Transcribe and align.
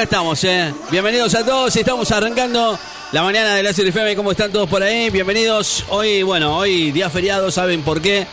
Estamos, 0.00 0.44
eh. 0.44 0.72
Bienvenidos 0.92 1.34
a 1.34 1.44
todos. 1.44 1.74
Estamos 1.74 2.08
arrancando 2.12 2.78
la 3.10 3.22
mañana 3.24 3.56
de 3.56 3.64
la 3.64 3.70
FM. 3.70 4.14
¿Cómo 4.14 4.30
están 4.30 4.52
todos 4.52 4.68
por 4.68 4.80
ahí? 4.80 5.10
Bienvenidos. 5.10 5.84
Hoy, 5.88 6.22
bueno, 6.22 6.56
hoy 6.56 6.92
día 6.92 7.10
feriado, 7.10 7.50
¿saben 7.50 7.82
por 7.82 8.00
qué? 8.00 8.24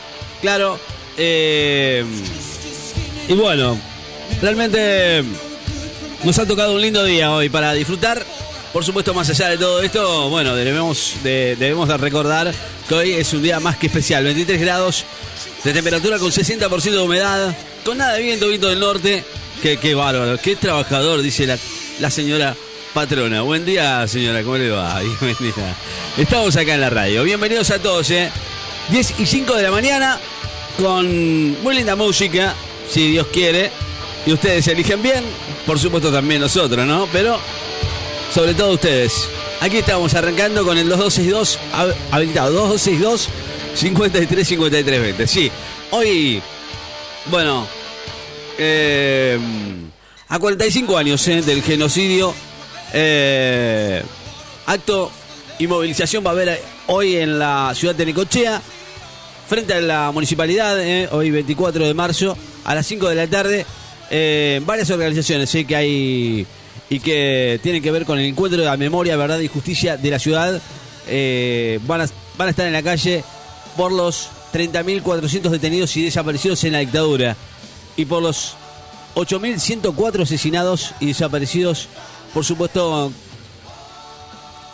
Claro. 0.41 0.79
eh, 1.17 2.05
y 3.27 3.33
bueno, 3.33 3.79
realmente 4.43 5.23
nos 6.23 6.37
ha 6.37 6.45
tocado 6.45 6.75
un 6.75 6.81
lindo 6.83 7.03
día 7.03 7.31
hoy 7.31 7.49
para 7.49 7.73
disfrutar. 7.73 8.23
Por 8.71 8.85
supuesto, 8.85 9.15
más 9.15 9.27
allá 9.31 9.49
de 9.49 9.57
todo 9.57 9.81
esto, 9.81 10.29
bueno, 10.29 10.55
debemos 10.55 11.15
de, 11.23 11.55
debemos 11.55 11.87
de 11.87 11.97
recordar 11.97 12.53
que 12.87 12.93
hoy 12.93 13.13
es 13.13 13.33
un 13.33 13.41
día 13.41 13.59
más 13.59 13.77
que 13.77 13.87
especial. 13.87 14.23
23 14.23 14.61
grados 14.61 15.03
de 15.63 15.73
temperatura 15.73 16.19
con 16.19 16.29
60% 16.29 16.91
de 16.91 16.99
humedad, 16.99 17.55
con 17.83 17.97
nada 17.97 18.13
de 18.13 18.21
viento, 18.21 18.49
viento 18.49 18.67
del 18.67 18.79
norte. 18.79 19.25
Qué, 19.61 19.77
qué 19.77 19.95
bárbaro, 19.95 20.37
qué 20.37 20.55
trabajador, 20.55 21.21
dice 21.21 21.47
la, 21.47 21.57
la 21.99 22.11
señora 22.11 22.55
patrona. 22.93 23.41
Buen 23.41 23.65
día, 23.65 24.07
señora, 24.07 24.43
¿cómo 24.43 24.57
le 24.57 24.69
va? 24.69 24.99
Bienvenida. 25.21 25.75
Estamos 26.17 26.55
acá 26.55 26.75
en 26.75 26.81
la 26.81 26.89
radio. 26.89 27.23
Bienvenidos 27.23 27.71
a 27.71 27.79
todos, 27.79 28.09
¿eh? 28.11 28.29
10 28.89 29.19
y 29.19 29.25
5 29.25 29.55
de 29.55 29.63
la 29.63 29.71
mañana, 29.71 30.19
con 30.77 31.61
muy 31.63 31.75
linda 31.75 31.95
música, 31.95 32.53
si 32.89 33.09
Dios 33.11 33.27
quiere. 33.33 33.71
Y 34.27 34.33
ustedes 34.33 34.67
eligen 34.67 35.01
bien, 35.01 35.23
por 35.65 35.79
supuesto 35.79 36.11
también 36.11 36.41
nosotros, 36.41 36.85
¿no? 36.85 37.07
Pero 37.11 37.39
sobre 38.33 38.53
todo 38.53 38.73
ustedes. 38.73 39.29
Aquí 39.61 39.77
estamos 39.77 40.13
arrancando 40.13 40.63
con 40.65 40.77
el 40.77 40.87
2262 40.89 41.59
hab- 41.73 41.95
habilitado 42.11 42.51
2262 42.51 43.29
53 43.75 44.47
53 44.47 45.01
20. 45.01 45.27
Sí, 45.27 45.51
hoy 45.91 46.41
bueno, 47.27 47.67
eh, 48.57 49.39
a 50.29 50.39
45 50.39 50.97
años 50.97 51.27
eh, 51.27 51.41
del 51.41 51.61
genocidio, 51.61 52.33
eh, 52.93 54.01
acto 54.65 55.11
y 55.59 55.67
movilización 55.67 56.25
va 56.25 56.29
a 56.29 56.33
haber 56.33 56.61
hoy 56.87 57.15
en 57.15 57.37
la 57.39 57.73
ciudad 57.75 57.95
de 57.95 58.05
Necochea, 58.05 58.61
frente 59.47 59.73
a 59.73 59.81
la 59.81 60.11
municipalidad, 60.11 60.77
hoy 61.11 61.31
24 61.31 61.85
de 61.85 61.93
marzo, 61.93 62.37
a 62.63 62.75
las 62.75 62.85
5 62.87 63.09
de 63.09 63.15
la 63.15 63.27
tarde. 63.27 63.65
varias 64.65 64.89
organizaciones 64.89 65.51
que 65.67 65.75
hay 65.75 66.47
y 66.89 66.99
que 66.99 67.59
tienen 67.61 67.81
que 67.81 67.91
ver 67.91 68.05
con 68.05 68.19
el 68.19 68.25
encuentro 68.25 68.59
de 68.59 68.65
la 68.65 68.77
memoria, 68.77 69.15
verdad 69.17 69.39
y 69.39 69.47
justicia 69.47 69.97
de 69.97 70.09
la 70.09 70.19
ciudad. 70.19 70.61
van, 71.87 72.01
a, 72.01 72.07
van 72.37 72.47
a 72.47 72.49
estar 72.49 72.65
en 72.65 72.73
la 72.73 72.83
calle 72.83 73.23
por 73.77 73.91
los 73.91 74.29
30.400 74.53 75.49
detenidos 75.49 75.95
y 75.97 76.03
desaparecidos 76.05 76.63
en 76.63 76.73
la 76.73 76.79
dictadura 76.79 77.35
y 77.97 78.05
por 78.05 78.21
los 78.21 78.55
8.104 79.15 80.23
asesinados 80.23 80.93
y 80.99 81.07
desaparecidos, 81.07 81.87
por 82.33 82.43
supuesto, 82.43 83.11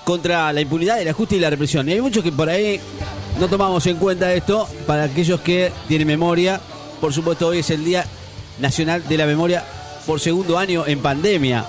contra 0.03 0.51
la 0.51 0.61
impunidad, 0.61 1.01
el 1.01 1.07
ajuste 1.07 1.35
y 1.35 1.39
la 1.39 1.49
represión. 1.49 1.87
Y 1.87 1.93
hay 1.93 2.01
muchos 2.01 2.23
que 2.23 2.31
por 2.31 2.49
ahí 2.49 2.79
no 3.39 3.47
tomamos 3.47 3.85
en 3.87 3.97
cuenta 3.97 4.33
esto, 4.33 4.67
para 4.87 5.03
aquellos 5.03 5.41
que 5.41 5.71
tienen 5.87 6.07
memoria, 6.07 6.59
por 6.99 7.13
supuesto 7.13 7.47
hoy 7.47 7.59
es 7.59 7.69
el 7.69 7.83
Día 7.83 8.05
Nacional 8.59 9.07
de 9.07 9.17
la 9.17 9.25
Memoria 9.25 9.63
por 10.05 10.19
segundo 10.19 10.57
año 10.57 10.85
en 10.85 10.99
pandemia. 10.99 11.65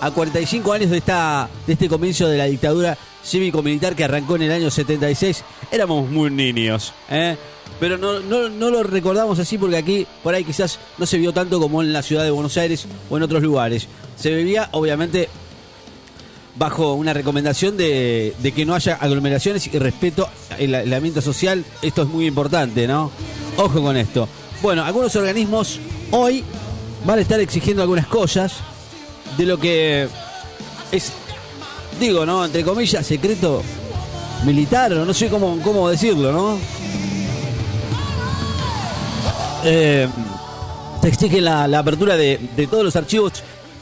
A 0.00 0.12
45 0.12 0.72
años 0.72 0.90
de, 0.90 0.98
esta, 0.98 1.48
de 1.66 1.72
este 1.72 1.88
comienzo 1.88 2.28
de 2.28 2.38
la 2.38 2.44
dictadura 2.44 2.96
cívico-militar 3.24 3.96
que 3.96 4.04
arrancó 4.04 4.36
en 4.36 4.42
el 4.42 4.52
año 4.52 4.70
76, 4.70 5.44
éramos 5.72 6.08
muy 6.08 6.30
niños. 6.30 6.92
¿eh? 7.10 7.36
Pero 7.80 7.96
no, 7.96 8.20
no, 8.20 8.48
no 8.48 8.70
lo 8.70 8.82
recordamos 8.82 9.38
así 9.38 9.56
porque 9.56 9.76
aquí, 9.76 10.06
por 10.22 10.34
ahí 10.34 10.44
quizás 10.44 10.78
no 10.98 11.06
se 11.06 11.18
vio 11.18 11.32
tanto 11.32 11.60
como 11.60 11.82
en 11.82 11.92
la 11.92 12.02
ciudad 12.02 12.24
de 12.24 12.30
Buenos 12.30 12.56
Aires 12.56 12.86
o 13.08 13.16
en 13.16 13.22
otros 13.22 13.42
lugares. 13.42 13.86
Se 14.16 14.34
vivía, 14.34 14.68
obviamente, 14.72 15.28
bajo 16.56 16.94
una 16.94 17.12
recomendación 17.14 17.76
de, 17.76 18.34
de 18.40 18.52
que 18.52 18.66
no 18.66 18.74
haya 18.74 18.96
aglomeraciones 18.96 19.66
y 19.68 19.78
respeto 19.78 20.28
el 20.58 20.74
aislamiento 20.74 21.20
social. 21.20 21.64
Esto 21.82 22.02
es 22.02 22.08
muy 22.08 22.26
importante, 22.26 22.88
¿no? 22.88 23.12
Ojo 23.56 23.80
con 23.80 23.96
esto. 23.96 24.28
Bueno, 24.60 24.84
algunos 24.84 25.14
organismos 25.14 25.78
hoy 26.10 26.42
van 27.04 27.20
a 27.20 27.22
estar 27.22 27.38
exigiendo 27.38 27.82
algunas 27.82 28.08
cosas 28.08 28.54
de 29.36 29.46
lo 29.46 29.58
que 29.58 30.08
es, 30.90 31.12
digo, 32.00 32.26
¿no? 32.26 32.44
Entre 32.44 32.64
comillas, 32.64 33.06
secreto 33.06 33.62
militar, 34.44 34.92
o 34.94 35.04
no 35.04 35.14
sé 35.14 35.28
cómo, 35.28 35.60
cómo 35.62 35.88
decirlo, 35.88 36.32
¿no? 36.32 36.58
Eh, 39.64 40.08
se 41.00 41.08
exige 41.08 41.40
la, 41.40 41.64
apertura 41.78 42.16
de, 42.16 42.38
todos 42.70 42.84
los 42.84 42.96
archivos 42.96 43.32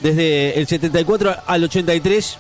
desde 0.03 0.59
el 0.59 0.66
74 0.66 1.34
al 1.47 1.64
83 1.64 2.38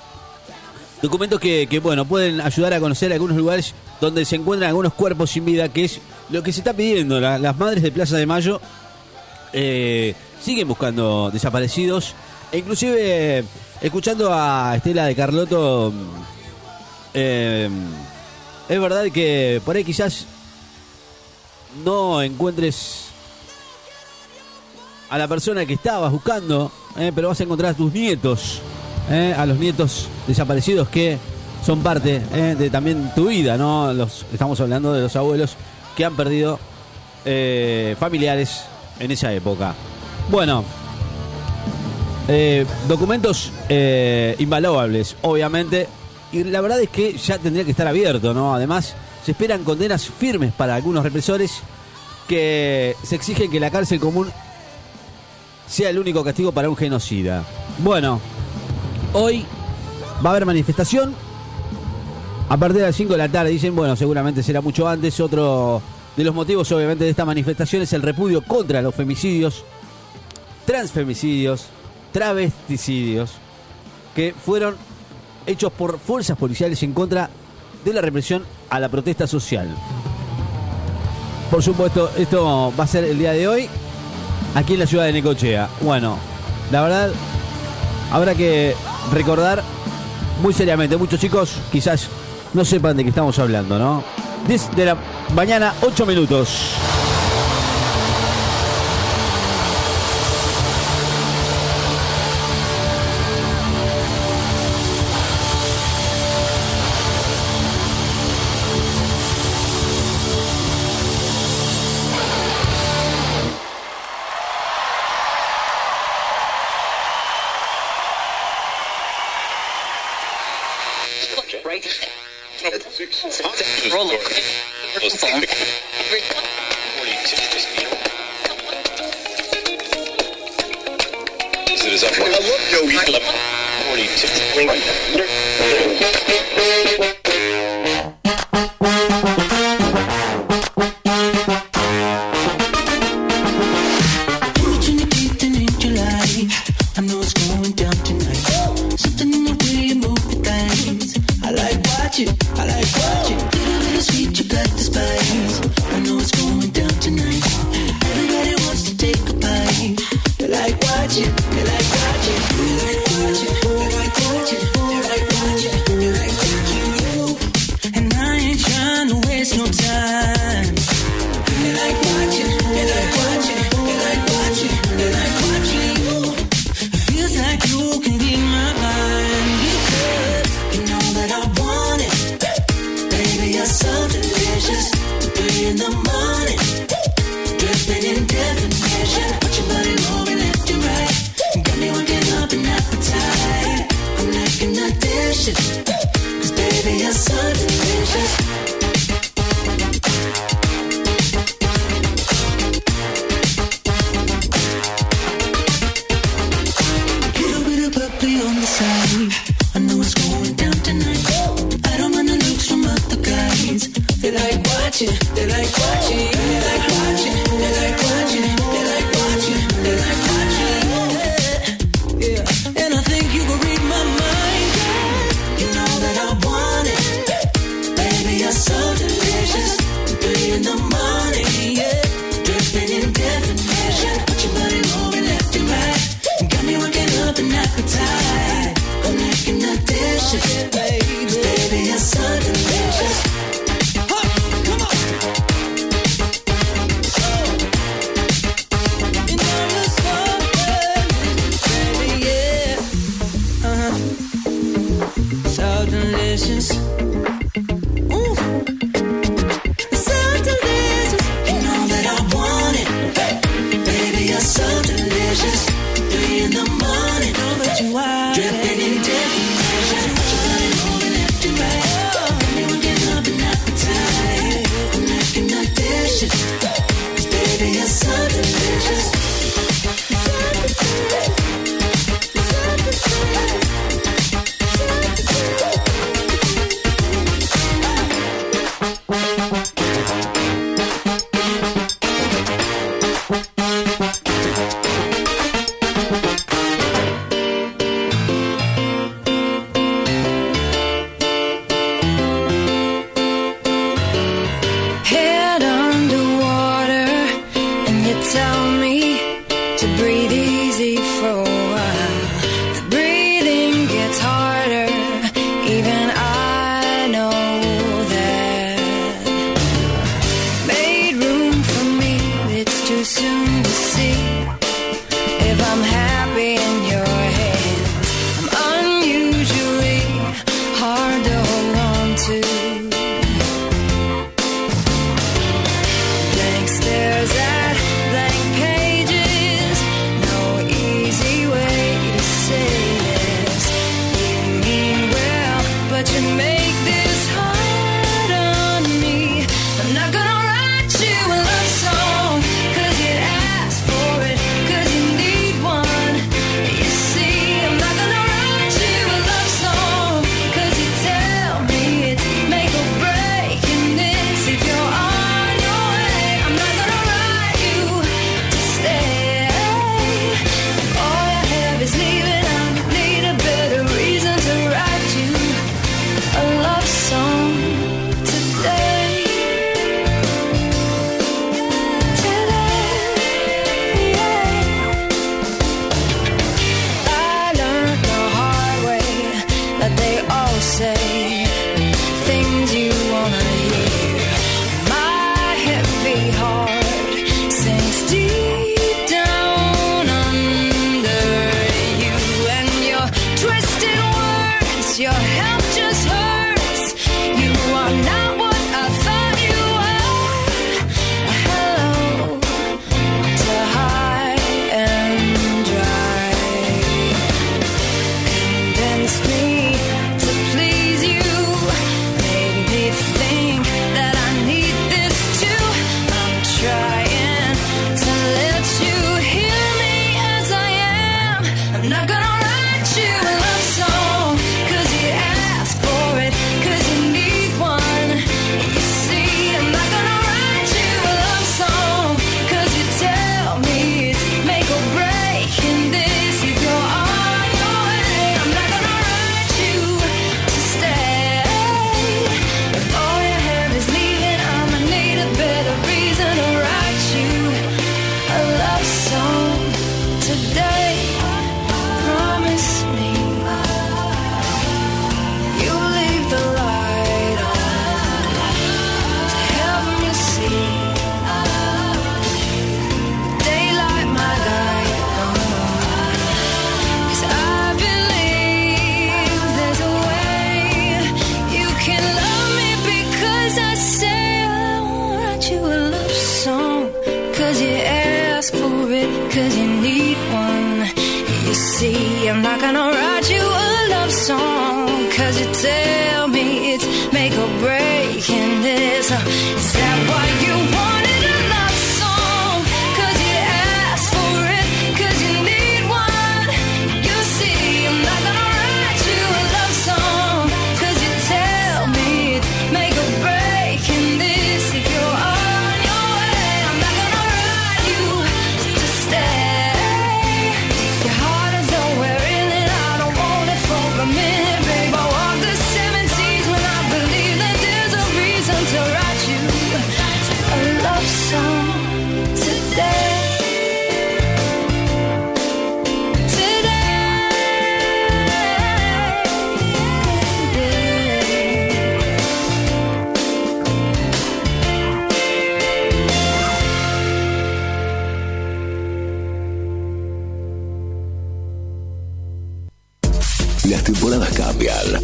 documentos 1.02 1.40
que, 1.40 1.80
bueno 1.82 2.04
pueden 2.04 2.40
ayudar 2.40 2.74
a 2.74 2.80
conocer 2.80 3.12
algunos 3.12 3.36
lugares 3.36 3.74
donde 4.00 4.24
se 4.24 4.36
encuentran 4.36 4.70
algunos 4.70 4.94
cuerpos 4.94 5.30
sin 5.30 5.44
vida 5.44 5.68
que 5.68 5.84
es 5.84 6.00
lo 6.30 6.42
que 6.42 6.52
se 6.52 6.60
está 6.60 6.72
pidiendo. 6.72 7.20
La- 7.20 7.38
las 7.38 7.56
madres 7.56 7.82
de 7.82 7.92
Plaza 7.92 8.16
de 8.16 8.26
Mayo 8.26 8.60
eh, 9.52 10.14
siguen 10.42 10.68
buscando 10.68 11.30
desaparecidos. 11.32 12.14
E 12.52 12.58
inclusive 12.58 13.44
escuchando 13.80 14.30
a 14.32 14.74
Estela 14.76 15.06
de 15.06 15.14
Carlotto 15.14 15.92
eh, 17.14 17.68
es 18.68 18.80
verdad 18.80 19.04
que 19.12 19.60
por 19.64 19.76
ahí 19.76 19.84
quizás 19.84 20.26
no 21.84 22.22
encuentres 22.22 23.05
a 25.08 25.18
la 25.18 25.28
persona 25.28 25.64
que 25.66 25.74
estabas 25.74 26.10
buscando, 26.12 26.70
eh, 26.96 27.12
pero 27.14 27.28
vas 27.28 27.40
a 27.40 27.44
encontrar 27.44 27.72
a 27.72 27.74
tus 27.74 27.92
nietos, 27.92 28.60
eh, 29.10 29.34
a 29.36 29.46
los 29.46 29.58
nietos 29.58 30.08
desaparecidos 30.26 30.88
que 30.88 31.18
son 31.64 31.80
parte 31.80 32.22
eh, 32.32 32.56
de 32.58 32.70
también 32.70 33.12
tu 33.14 33.28
vida, 33.28 33.56
¿no? 33.56 33.92
Los, 33.92 34.26
estamos 34.32 34.60
hablando 34.60 34.92
de 34.92 35.02
los 35.02 35.14
abuelos 35.14 35.56
que 35.96 36.04
han 36.04 36.16
perdido 36.16 36.58
eh, 37.24 37.96
familiares 37.98 38.62
en 38.98 39.10
esa 39.10 39.32
época. 39.32 39.74
Bueno, 40.28 40.64
documentos 42.88 43.52
invaluables, 44.38 45.14
obviamente, 45.22 45.86
y 46.32 46.42
la 46.42 46.60
verdad 46.60 46.80
es 46.80 46.88
que 46.88 47.16
ya 47.16 47.38
tendría 47.38 47.64
que 47.64 47.70
estar 47.70 47.86
abierto, 47.86 48.34
¿no? 48.34 48.52
Además, 48.52 48.96
se 49.24 49.30
esperan 49.30 49.62
condenas 49.62 50.06
firmes 50.06 50.52
para 50.52 50.74
algunos 50.74 51.04
represores 51.04 51.62
que 52.26 52.96
se 53.04 53.14
exige 53.14 53.48
que 53.48 53.60
la 53.60 53.70
cárcel 53.70 54.00
común 54.00 54.32
sea 55.66 55.90
el 55.90 55.98
único 55.98 56.24
castigo 56.24 56.52
para 56.52 56.68
un 56.68 56.76
genocida. 56.76 57.44
Bueno, 57.78 58.20
hoy 59.12 59.44
va 60.24 60.30
a 60.30 60.32
haber 60.32 60.46
manifestación 60.46 61.14
a 62.48 62.56
partir 62.56 62.80
de 62.80 62.86
las 62.86 62.96
5 62.96 63.12
de 63.12 63.18
la 63.18 63.28
tarde. 63.28 63.50
Dicen, 63.50 63.74
bueno, 63.74 63.96
seguramente 63.96 64.42
será 64.42 64.60
mucho 64.60 64.88
antes. 64.88 65.18
Otro 65.20 65.82
de 66.16 66.24
los 66.24 66.34
motivos, 66.34 66.70
obviamente, 66.72 67.04
de 67.04 67.10
esta 67.10 67.24
manifestación 67.24 67.82
es 67.82 67.92
el 67.92 68.02
repudio 68.02 68.42
contra 68.42 68.80
los 68.82 68.94
femicidios, 68.94 69.64
transfemicidios, 70.64 71.66
travesticidios, 72.12 73.32
que 74.14 74.32
fueron 74.32 74.76
hechos 75.46 75.72
por 75.72 75.98
fuerzas 75.98 76.36
policiales 76.38 76.82
en 76.82 76.92
contra 76.92 77.30
de 77.84 77.92
la 77.92 78.00
represión 78.00 78.44
a 78.70 78.80
la 78.80 78.88
protesta 78.88 79.26
social. 79.26 79.68
Por 81.50 81.62
supuesto, 81.62 82.10
esto 82.16 82.72
va 82.78 82.84
a 82.84 82.88
ser 82.88 83.04
el 83.04 83.18
día 83.18 83.32
de 83.32 83.46
hoy 83.46 83.68
aquí 84.56 84.72
en 84.72 84.80
la 84.80 84.86
ciudad 84.86 85.04
de 85.04 85.12
Necochea. 85.12 85.68
Bueno, 85.82 86.18
la 86.72 86.82
verdad, 86.82 87.10
habrá 88.10 88.34
que 88.34 88.74
recordar 89.12 89.62
muy 90.42 90.52
seriamente. 90.52 90.96
Muchos 90.96 91.20
chicos 91.20 91.58
quizás 91.70 92.08
no 92.54 92.64
sepan 92.64 92.96
de 92.96 93.04
qué 93.04 93.10
estamos 93.10 93.38
hablando, 93.38 93.78
¿no? 93.78 94.02
10 94.48 94.74
de 94.74 94.84
la 94.86 94.96
mañana, 95.34 95.74
8 95.82 96.06
minutos. 96.06 96.85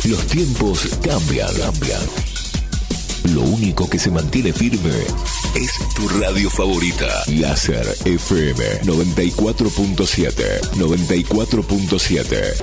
Los 0.09 0.27
tiempos 0.27 0.89
cambian, 1.03 1.49
cambian. 1.55 2.01
Lo 3.35 3.43
único 3.43 3.89
que 3.89 4.01
se 4.01 4.11
mantiene 4.11 4.53
firme 4.53 4.91
es 5.55 5.71
tu 5.95 6.09
radio 6.09 6.51
favorita. 6.51 7.07
Láser 7.29 7.87
FM 8.05 8.81
94.7. 8.83 10.61
94.7. 10.75 12.55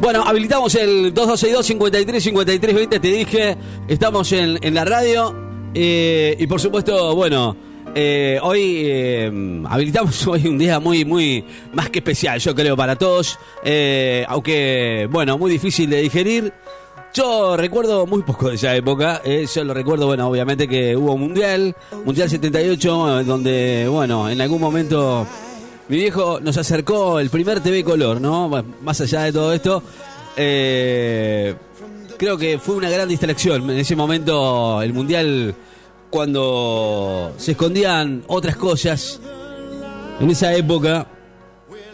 Bueno, 0.00 0.24
habilitamos 0.24 0.74
el 0.74 1.12
2262 1.12 1.66
53 1.66 2.24
53 2.24 2.74
20, 2.74 2.98
te 2.98 3.08
dije, 3.08 3.58
estamos 3.88 4.32
en, 4.32 4.58
en 4.62 4.72
la 4.74 4.86
radio 4.86 5.36
eh, 5.74 6.34
y 6.38 6.46
por 6.46 6.60
supuesto, 6.60 7.14
bueno, 7.14 7.56
eh, 7.94 8.38
hoy 8.42 8.82
eh, 8.84 9.62
habilitamos 9.68 10.26
hoy 10.26 10.46
un 10.46 10.58
día 10.58 10.80
muy, 10.80 11.04
muy 11.04 11.44
más 11.72 11.90
que 11.90 11.98
especial, 11.98 12.38
yo 12.40 12.54
creo, 12.54 12.76
para 12.76 12.96
todos, 12.96 13.38
eh, 13.64 14.24
aunque, 14.28 15.08
bueno, 15.10 15.38
muy 15.38 15.50
difícil 15.50 15.90
de 15.90 16.02
digerir. 16.02 16.52
Yo 17.14 17.58
recuerdo 17.58 18.06
muy 18.06 18.22
poco 18.22 18.48
de 18.48 18.54
esa 18.54 18.74
época, 18.74 19.20
eh, 19.22 19.46
yo 19.54 19.64
lo 19.64 19.74
recuerdo, 19.74 20.06
bueno, 20.06 20.28
obviamente 20.28 20.66
que 20.66 20.96
hubo 20.96 21.18
Mundial, 21.18 21.76
Mundial 22.06 22.30
78, 22.30 23.20
eh, 23.20 23.24
donde, 23.24 23.86
bueno, 23.90 24.30
en 24.30 24.40
algún 24.40 24.62
momento 24.62 25.26
mi 25.88 25.98
viejo 25.98 26.40
nos 26.40 26.56
acercó 26.56 27.20
el 27.20 27.28
primer 27.28 27.60
TV 27.60 27.84
color, 27.84 28.18
¿no? 28.18 28.48
Más 28.80 29.00
allá 29.02 29.24
de 29.24 29.32
todo 29.32 29.52
esto, 29.52 29.82
creo 30.34 32.38
que 32.38 32.58
fue 32.58 32.76
una 32.76 32.88
gran 32.88 33.06
distracción 33.06 33.68
en 33.68 33.78
ese 33.78 33.94
momento 33.94 34.80
el 34.80 34.94
mundial 34.94 35.54
cuando 36.12 37.32
se 37.38 37.52
escondían 37.52 38.22
otras 38.28 38.54
cosas. 38.56 39.18
En 40.20 40.30
esa 40.30 40.54
época 40.54 41.06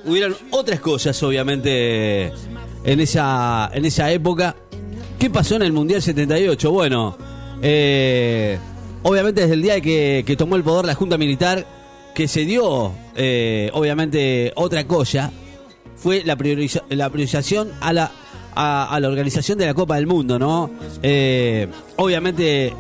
hubieron 0.05 0.37
otras 0.51 0.81
cosas, 0.81 1.23
obviamente, 1.23 2.27
en 2.85 3.01
esa 3.01 3.71
en 3.73 3.85
esa 3.87 4.11
época. 4.11 4.55
¿Qué 5.19 5.31
pasó 5.31 5.57
en 5.57 5.63
el 5.63 5.73
mundial 5.73 6.03
78? 6.03 6.71
Bueno, 6.71 7.17
eh, 7.63 8.59
obviamente 9.05 9.41
desde 9.43 9.55
el 9.55 9.63
día 9.63 9.81
que, 9.81 10.25
que 10.27 10.37
tomó 10.37 10.57
el 10.57 10.63
poder 10.63 10.85
la 10.85 10.95
Junta 10.95 11.17
Militar 11.17 11.65
que 12.15 12.27
se 12.29 12.45
dio, 12.45 12.93
eh, 13.17 13.71
obviamente, 13.73 14.53
otra 14.57 14.85
cosa, 14.87 15.31
fue 15.97 16.23
la, 16.25 16.37
prioriza- 16.37 16.83
la 16.91 17.09
priorización 17.11 17.71
a 17.81 17.93
la, 17.93 18.11
a 18.57 18.99
la 19.01 19.09
organización 19.09 19.57
de 19.59 19.67
la 19.67 19.75
Copa 19.75 19.95
del 19.97 20.07
Mundo, 20.09 20.39
¿no? 20.39 20.71
Eh, 21.03 21.69
obviamente 21.97 22.73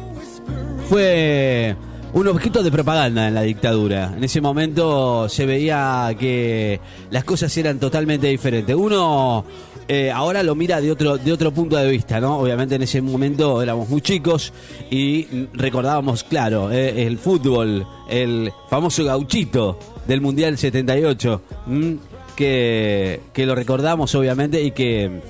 fue 0.88 1.76
un 2.14 2.28
objeto 2.28 2.62
de 2.62 2.71
propaganda 2.71 3.28
en 3.28 3.35
la 3.35 3.42
dictadura. 3.42 4.14
En 4.16 4.25
ese 4.25 4.40
momento 4.40 5.28
se 5.28 5.45
veía 5.45 6.14
que 6.18 6.80
las 7.11 7.25
cosas 7.25 7.54
eran 7.59 7.78
totalmente 7.78 8.26
diferentes. 8.28 8.75
Uno 8.75 9.45
eh, 9.87 10.11
ahora 10.11 10.42
lo 10.42 10.54
mira 10.54 10.80
de 10.80 10.90
otro, 10.90 11.18
de 11.18 11.30
otro 11.30 11.52
punto 11.52 11.76
de 11.76 11.90
vista, 11.90 12.21
¿no? 12.21 12.38
Obviamente 12.38 12.76
en 12.76 12.83
ese 12.83 13.02
momento 13.02 13.61
éramos 13.62 13.88
muy 13.88 14.00
chicos 14.00 14.52
y 14.90 15.47
recordábamos, 15.52 16.25
claro, 16.25 16.73
eh, 16.73 17.07
el 17.07 17.18
fútbol, 17.18 17.87
el 18.09 18.50
famoso 18.71 19.04
gauchito 19.04 19.78
del 20.07 20.23
Mundial 20.23 20.57
78, 20.57 21.42
¿m? 21.68 21.99
que, 22.35 23.21
que 23.35 23.45
lo 23.45 23.54
recordamos 23.54 24.14
obviamente 24.14 24.62
y 24.62 24.71
que 24.71 25.21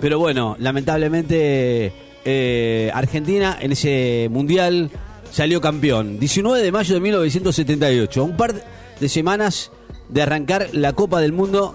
pero 0.00 0.18
bueno, 0.18 0.56
lamentablemente 0.58 1.92
eh, 2.24 2.90
Argentina 2.94 3.56
en 3.60 3.72
ese 3.72 4.28
mundial 4.30 4.90
salió 5.30 5.60
campeón. 5.60 6.18
19 6.18 6.62
de 6.62 6.72
mayo 6.72 6.94
de 6.94 7.00
1978, 7.00 8.20
a 8.20 8.24
un 8.24 8.36
par 8.36 8.54
de 9.00 9.08
semanas 9.08 9.70
de 10.08 10.22
arrancar 10.22 10.68
la 10.72 10.92
Copa 10.92 11.20
del 11.20 11.32
Mundo, 11.32 11.74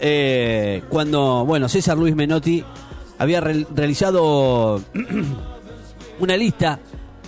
eh, 0.00 0.82
cuando, 0.88 1.44
bueno, 1.44 1.68
César 1.68 1.96
Luis 1.96 2.14
Menotti 2.14 2.62
había 3.18 3.40
re- 3.40 3.66
realizado 3.74 4.80
una 6.20 6.36
lista 6.36 6.78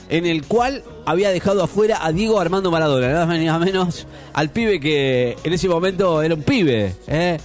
en 0.09 0.25
el 0.27 0.45
cual 0.45 0.83
había 1.05 1.31
dejado 1.31 1.62
afuera 1.62 2.05
a 2.05 2.12
Diego 2.12 2.41
Armando 2.41 2.71
Maradona, 2.71 3.09
nada 3.09 3.27
más 3.27 3.38
ni 3.38 3.47
nada 3.47 3.59
menos 3.59 4.07
al 4.33 4.50
pibe 4.50 4.81
que 4.81 5.37
en 5.43 5.53
ese 5.53 5.69
momento 5.69 6.23
era 6.23 6.35
un 6.35 6.43
pibe, 6.43 6.95
¿eh? 7.07 7.38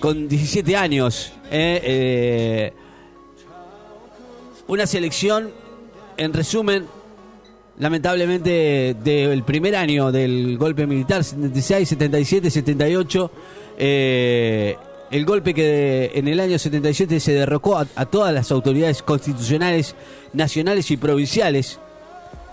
con 0.00 0.28
17 0.28 0.76
años. 0.76 1.32
Una 4.66 4.86
selección, 4.86 5.50
en 6.16 6.32
resumen, 6.32 6.86
lamentablemente 7.78 8.96
del 9.02 9.42
primer 9.42 9.76
año 9.76 10.10
del 10.10 10.56
golpe 10.56 10.86
militar, 10.86 11.22
76, 11.22 11.88
77, 11.88 12.50
78. 12.50 13.30
eh, 13.78 14.76
el 15.10 15.26
golpe 15.26 15.54
que 15.54 16.10
en 16.14 16.26
el 16.26 16.40
año 16.40 16.58
77 16.58 17.20
se 17.20 17.32
derrocó 17.34 17.78
a, 17.78 17.86
a 17.94 18.06
todas 18.06 18.32
las 18.32 18.50
autoridades 18.50 19.02
constitucionales, 19.02 19.94
nacionales 20.32 20.90
y 20.90 20.96
provinciales, 20.96 21.78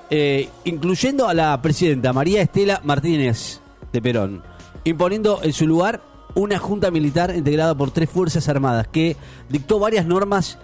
eh, 0.10 0.50
incluyendo 0.66 1.28
a 1.28 1.34
la 1.34 1.60
presidenta 1.62 2.12
María 2.14 2.42
Estela 2.42 2.82
Martínez 2.84 3.62
de 3.94 4.02
Perón, 4.02 4.44
imponiendo 4.84 5.40
en 5.42 5.54
su 5.54 5.66
lugar 5.66 6.02
una 6.36 6.60
junta 6.60 6.92
militar 6.92 7.34
integrada 7.36 7.74
por 7.74 7.92
tres 7.92 8.10
fuerzas 8.10 8.48
armadas 8.50 8.88
que 8.90 9.16
dictó 9.50 9.80
varias 9.80 10.06
normas 10.06 10.60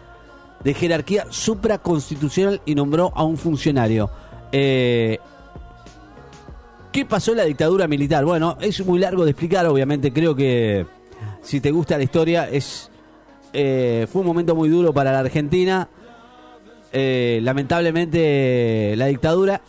de 0.63 0.73
jerarquía 0.73 1.27
supraconstitucional 1.29 2.61
y 2.65 2.75
nombró 2.75 3.11
a 3.15 3.23
un 3.23 3.37
funcionario. 3.37 4.09
Eh, 4.51 5.19
¿Qué 6.91 7.05
pasó 7.05 7.31
en 7.31 7.37
la 7.37 7.43
dictadura 7.43 7.87
militar? 7.87 8.25
Bueno, 8.25 8.57
es 8.59 8.83
muy 8.85 8.99
largo 8.99 9.23
de 9.23 9.31
explicar, 9.31 9.65
obviamente 9.67 10.11
creo 10.11 10.35
que 10.35 10.85
si 11.41 11.61
te 11.61 11.71
gusta 11.71 11.97
la 11.97 12.03
historia 12.03 12.49
es 12.49 12.89
eh, 13.53 14.07
fue 14.11 14.21
un 14.21 14.27
momento 14.27 14.55
muy 14.55 14.69
duro 14.69 14.93
para 14.93 15.11
la 15.11 15.19
Argentina. 15.19 15.87
Eh, 16.91 17.39
lamentablemente 17.43 18.95
la 18.95 19.07
dictadura 19.07 19.61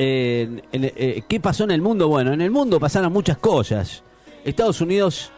eh, 0.00 1.24
¿Qué 1.28 1.40
pasó 1.40 1.64
en 1.64 1.72
el 1.72 1.82
mundo? 1.82 2.06
Bueno, 2.06 2.32
en 2.32 2.40
el 2.40 2.52
mundo 2.52 2.78
pasaron 2.78 3.12
muchas 3.12 3.36
cosas. 3.38 4.04
Estados 4.44 4.80
Unidos 4.80 5.32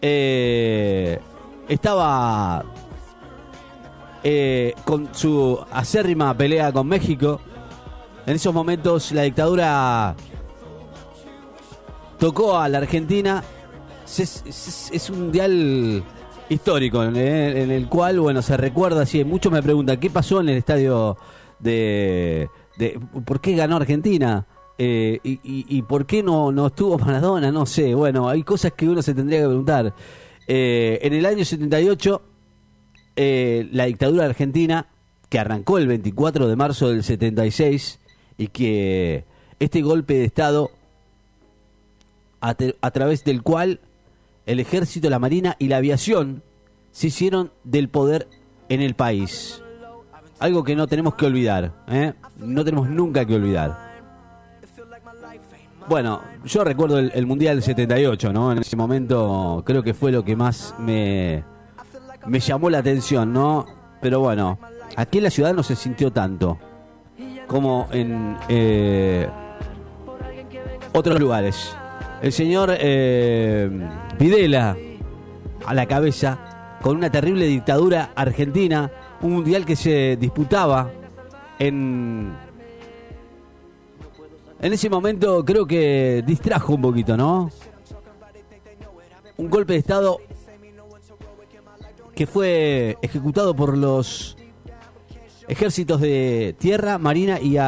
eh, 0.00 1.18
estaba 1.68 2.64
eh, 4.24 4.74
con 4.84 5.08
su 5.14 5.58
acérrima 5.70 6.34
pelea 6.36 6.72
con 6.72 6.86
México. 6.86 7.40
En 8.26 8.34
esos 8.36 8.52
momentos 8.52 9.12
la 9.12 9.22
dictadura 9.22 10.14
tocó 12.18 12.58
a 12.58 12.68
la 12.68 12.78
Argentina. 12.78 13.42
Es, 14.18 15.10
un 15.10 15.32
dial 15.32 16.02
histórico 16.48 17.02
en 17.02 17.16
el, 17.16 17.56
en 17.56 17.70
el 17.72 17.88
cual, 17.88 18.20
bueno, 18.20 18.42
se 18.42 18.56
recuerda 18.56 19.02
así. 19.02 19.24
Muchos 19.24 19.52
me 19.52 19.62
preguntan, 19.62 19.98
¿qué 19.98 20.10
pasó 20.10 20.40
en 20.40 20.48
el 20.50 20.56
estadio 20.58 21.16
de... 21.58 22.48
¿Por 23.24 23.40
qué 23.40 23.56
ganó 23.56 23.76
Argentina? 23.76 24.46
Eh, 24.78 25.18
y, 25.24 25.32
y- 25.42 25.66
y 25.68 25.82
por 25.82 26.04
qué 26.04 26.22
no, 26.22 26.52
no 26.52 26.66
estuvo 26.66 26.98
Maradona? 26.98 27.50
No 27.50 27.64
sé. 27.66 27.94
Bueno, 27.94 28.28
hay 28.28 28.42
cosas 28.42 28.72
que 28.72 28.88
uno 28.88 29.02
se 29.02 29.14
tendría 29.14 29.40
que 29.40 29.46
preguntar. 29.46 29.94
Eh, 30.48 31.00
en 31.02 31.12
el 31.12 31.26
año 31.26 31.44
78, 31.44 32.22
eh, 33.16 33.68
la 33.72 33.86
dictadura 33.86 34.26
argentina, 34.26 34.86
que 35.28 35.38
arrancó 35.38 35.78
el 35.78 35.86
24 35.86 36.48
de 36.48 36.56
marzo 36.56 36.88
del 36.88 37.02
76, 37.02 37.98
y 38.38 38.48
que 38.48 39.24
este 39.58 39.82
golpe 39.82 40.14
de 40.14 40.24
Estado 40.24 40.70
a, 42.40 42.54
a 42.80 42.90
través 42.90 43.24
del 43.24 43.42
cual 43.42 43.80
el 44.44 44.60
ejército, 44.60 45.10
la 45.10 45.18
marina 45.18 45.56
y 45.58 45.68
la 45.68 45.78
aviación 45.78 46.42
se 46.92 47.08
hicieron 47.08 47.50
del 47.64 47.88
poder 47.88 48.28
en 48.68 48.82
el 48.82 48.94
país. 48.94 49.62
Algo 50.38 50.64
que 50.64 50.76
no 50.76 50.86
tenemos 50.86 51.14
que 51.14 51.26
olvidar, 51.26 51.72
¿eh? 51.88 52.12
no 52.36 52.64
tenemos 52.64 52.88
nunca 52.88 53.24
que 53.24 53.34
olvidar. 53.34 53.85
Bueno, 55.88 56.20
yo 56.44 56.64
recuerdo 56.64 56.98
el, 56.98 57.12
el 57.14 57.26
Mundial 57.26 57.56
del 57.56 57.62
78, 57.62 58.32
¿no? 58.32 58.50
En 58.50 58.58
ese 58.58 58.76
momento 58.76 59.62
creo 59.64 59.82
que 59.84 59.94
fue 59.94 60.10
lo 60.10 60.24
que 60.24 60.34
más 60.34 60.74
me, 60.78 61.44
me 62.26 62.40
llamó 62.40 62.70
la 62.70 62.78
atención, 62.78 63.32
¿no? 63.32 63.66
Pero 64.00 64.20
bueno, 64.20 64.58
aquí 64.96 65.18
en 65.18 65.24
la 65.24 65.30
ciudad 65.30 65.54
no 65.54 65.62
se 65.62 65.76
sintió 65.76 66.12
tanto 66.12 66.58
como 67.46 67.86
en 67.92 68.36
eh, 68.48 69.28
otros 70.92 71.20
lugares. 71.20 71.76
El 72.20 72.32
señor 72.32 72.70
eh, 72.72 73.70
Videla 74.18 74.76
a 75.64 75.74
la 75.74 75.86
cabeza 75.86 76.76
con 76.82 76.96
una 76.96 77.10
terrible 77.10 77.46
dictadura 77.46 78.10
argentina, 78.14 78.90
un 79.22 79.34
mundial 79.34 79.64
que 79.64 79.76
se 79.76 80.16
disputaba 80.16 80.90
en 81.58 82.34
en 84.60 84.72
ese 84.72 84.88
momento 84.90 85.44
creo 85.44 85.66
que 85.66 86.22
distrajo 86.26 86.74
un 86.74 86.82
poquito, 86.82 87.16
¿no? 87.16 87.50
Un 89.36 89.50
golpe 89.50 89.74
de 89.74 89.78
estado 89.78 90.18
que 92.14 92.26
fue 92.26 92.96
ejecutado 93.02 93.54
por 93.54 93.76
los 93.76 94.36
ejércitos 95.48 96.00
de 96.00 96.54
tierra, 96.58 96.98
marina 96.98 97.38
y, 97.40 97.58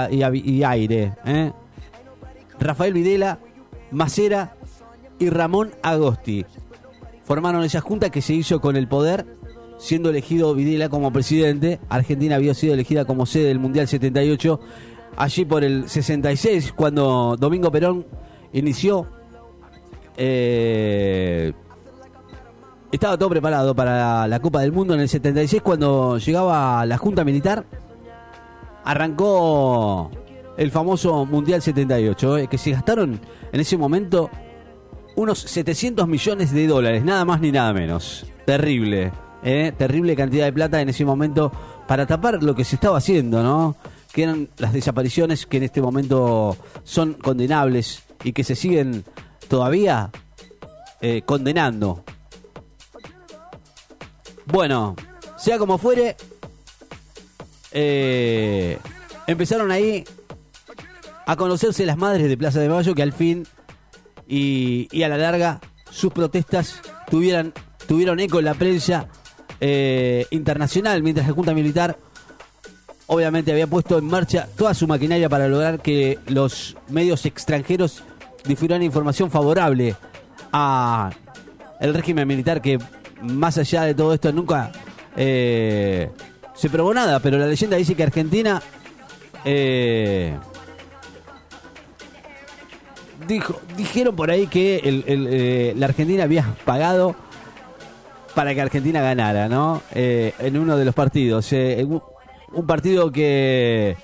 aire. 0.63 1.15
¿eh? 1.27 1.53
Rafael 2.59 2.95
Videla, 2.95 3.39
Macera 3.91 4.57
y 5.19 5.29
Ramón 5.31 5.73
Agosti 5.83 6.47
formaron 7.29 7.63
esa 7.63 7.83
junta 7.83 8.09
que 8.09 8.23
se 8.23 8.33
hizo 8.33 8.59
con 8.63 8.75
el 8.75 8.89
poder, 8.89 9.27
siendo 9.79 10.09
elegido 10.09 10.55
Videla 10.55 10.89
como 10.89 11.13
presidente. 11.13 11.79
Argentina 11.91 12.37
había 12.37 12.55
sido 12.55 12.73
elegida 12.73 13.05
como 13.05 13.27
sede 13.27 13.49
del 13.49 13.59
Mundial 13.59 13.87
78, 13.87 14.59
allí 15.19 15.45
por 15.45 15.65
el 15.65 15.89
66, 15.89 16.73
cuando 16.73 17.37
Domingo 17.39 17.71
Perón 17.71 18.07
inició. 18.53 19.07
eh, 20.17 21.53
estaba 22.91 23.19
todo 23.19 23.29
preparado 23.29 23.75
para 23.75 24.27
la 24.27 24.41
Copa 24.41 24.61
del 24.63 24.73
Mundo 24.73 24.95
en 24.95 25.01
el 25.01 25.09
76 25.09 25.61
cuando 25.63 26.17
llegaba 26.19 26.87
la 26.87 26.97
Junta 26.97 27.23
Militar. 27.25 27.67
Arrancó 28.85 30.11
el 30.57 30.71
famoso 30.71 31.27
Mundial 31.27 31.61
78, 31.61 32.39
eh, 32.39 32.47
que 32.47 32.57
se 32.57 32.71
gastaron 32.71 33.21
en 33.53 33.61
ese 33.61 33.77
momento 33.77 34.31
unos 35.17 35.41
700 35.41 36.09
millones 36.09 36.53
de 36.53 36.67
dólares, 36.67 37.05
nada 37.05 37.25
más 37.25 37.41
ni 37.41 37.53
nada 37.53 37.73
menos. 37.75 38.25
Terrible, 38.47 39.13
eh, 39.43 39.73
terrible 39.77 40.17
cantidad 40.17 40.47
de 40.47 40.53
plata 40.53 40.81
en 40.81 40.89
ese 40.89 41.05
momento 41.05 41.53
para 41.87 42.07
tapar 42.07 42.43
lo 42.43 42.55
que 42.55 42.65
se 42.65 42.77
estaba 42.77 42.99
haciendo, 42.99 43.43
¿no? 43.43 43.77
Que 44.13 44.23
eran 44.23 44.49
las 44.59 44.73
desapariciones 44.73 45.47
que 45.47 45.59
en 45.59 45.65
este 45.65 45.83
momento 45.83 46.57
son 46.85 47.15
condenables 47.15 48.03
y 48.25 48.33
que 48.33 48.45
se 48.45 48.55
siguen 48.55 49.05
todavía 49.49 50.11
eh, 51.01 51.23
condenando. 51.25 52.05
Bueno, 54.47 54.97
sea 55.37 55.59
como 55.59 55.79
fuere, 55.79 56.17
eh, 57.73 58.79
empezaron 59.27 59.71
ahí 59.71 60.05
a 61.27 61.37
conocerse 61.37 61.85
las 61.85 61.99
madres 61.99 62.29
de 62.29 62.37
Plaza 62.37 62.61
de 62.61 62.69
Mayo 62.69 62.95
que 62.95 63.03
al 63.03 63.13
fin 63.13 63.47
y, 64.27 65.03
a 65.03 65.09
la 65.09 65.19
larga 65.19 65.61
sus 65.91 66.13
protestas 66.13 66.81
tuvieran, 67.11 67.53
tuvieron 67.87 68.21
eco 68.21 68.39
en 68.39 68.47
la 68.47 68.55
prensa 68.55 69.09
eh, 69.61 70.27
internacional, 70.31 71.03
mientras 71.03 71.27
la 71.29 71.35
Junta 71.35 71.55
Militar 71.55 71.99
obviamente 73.09 73.51
había 73.51 73.67
puesto 73.67 73.99
en 73.99 74.05
marcha 74.05 74.49
toda 74.57 74.75
su 74.75 74.87
maquinaria 74.87 75.29
para 75.29 75.49
lograr 75.49 75.81
que 75.81 76.19
los 76.27 76.77
medios 76.89 77.27
extranjeros 77.27 78.03
difundieran 78.45 78.83
información 78.83 79.31
favorable 79.31 79.97
a 80.53 81.11
el 81.81 81.95
régimen 81.95 82.29
militar 82.29 82.63
que 82.63 82.79
más 83.23 83.59
allá 83.59 83.83
de 83.83 83.95
todo 83.95 84.15
esto 84.15 84.31
nunca 84.33 84.71
eh, 85.17 86.11
se 86.55 86.71
probó 86.71 86.93
nada, 86.93 87.19
pero 87.21 87.39
la 87.39 87.47
leyenda 87.47 87.77
dice 87.77 87.95
que 87.95 88.03
Argentina 88.03 88.63
eh, 89.45 90.37
dijo, 93.27 93.59
dijeron 93.77 94.15
por 94.15 94.31
ahí 94.31 94.47
que 94.49 94.81
eh, 94.85 95.75
la 95.77 95.87
Argentina 95.87 96.25
había 96.25 96.55
pagado 96.65 97.17
para 98.35 98.55
que 98.55 98.61
Argentina 98.61 99.01
ganara, 99.01 99.49
¿no? 99.49 99.83
En 99.93 100.59
uno 100.59 100.77
de 100.77 100.85
los 100.85 100.95
partidos. 100.95 101.53
Un, 102.53 102.67
partido 102.67 103.11
que 103.13 103.97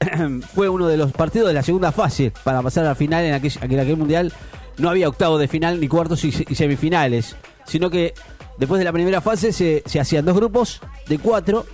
fue 0.54 0.68
uno 0.68 0.86
de 0.86 0.96
los 0.96 1.12
partidos 1.12 1.48
de 1.48 1.54
la 1.54 1.62
segunda 1.62 1.92
fase 1.92 2.32
para 2.44 2.62
pasar 2.62 2.84
a 2.84 2.88
la 2.90 2.94
final 2.94 3.24
en 3.24 3.34
aquel, 3.34 3.52
en 3.60 3.80
aquel 3.80 3.96
mundial. 3.96 4.32
No 4.78 4.90
había 4.90 5.08
octavos 5.08 5.38
de 5.40 5.48
final, 5.48 5.80
ni 5.80 5.88
cuartos 5.88 6.24
y, 6.24 6.32
se- 6.32 6.44
y 6.48 6.54
semifinales, 6.54 7.36
sino 7.66 7.90
que 7.90 8.14
después 8.58 8.78
de 8.78 8.84
la 8.84 8.92
primera 8.92 9.20
fase 9.20 9.52
se, 9.52 9.82
se 9.86 10.00
hacían 10.00 10.24
dos 10.24 10.34
grupos 10.36 10.80
de 11.08 11.18
cuatro 11.18 11.64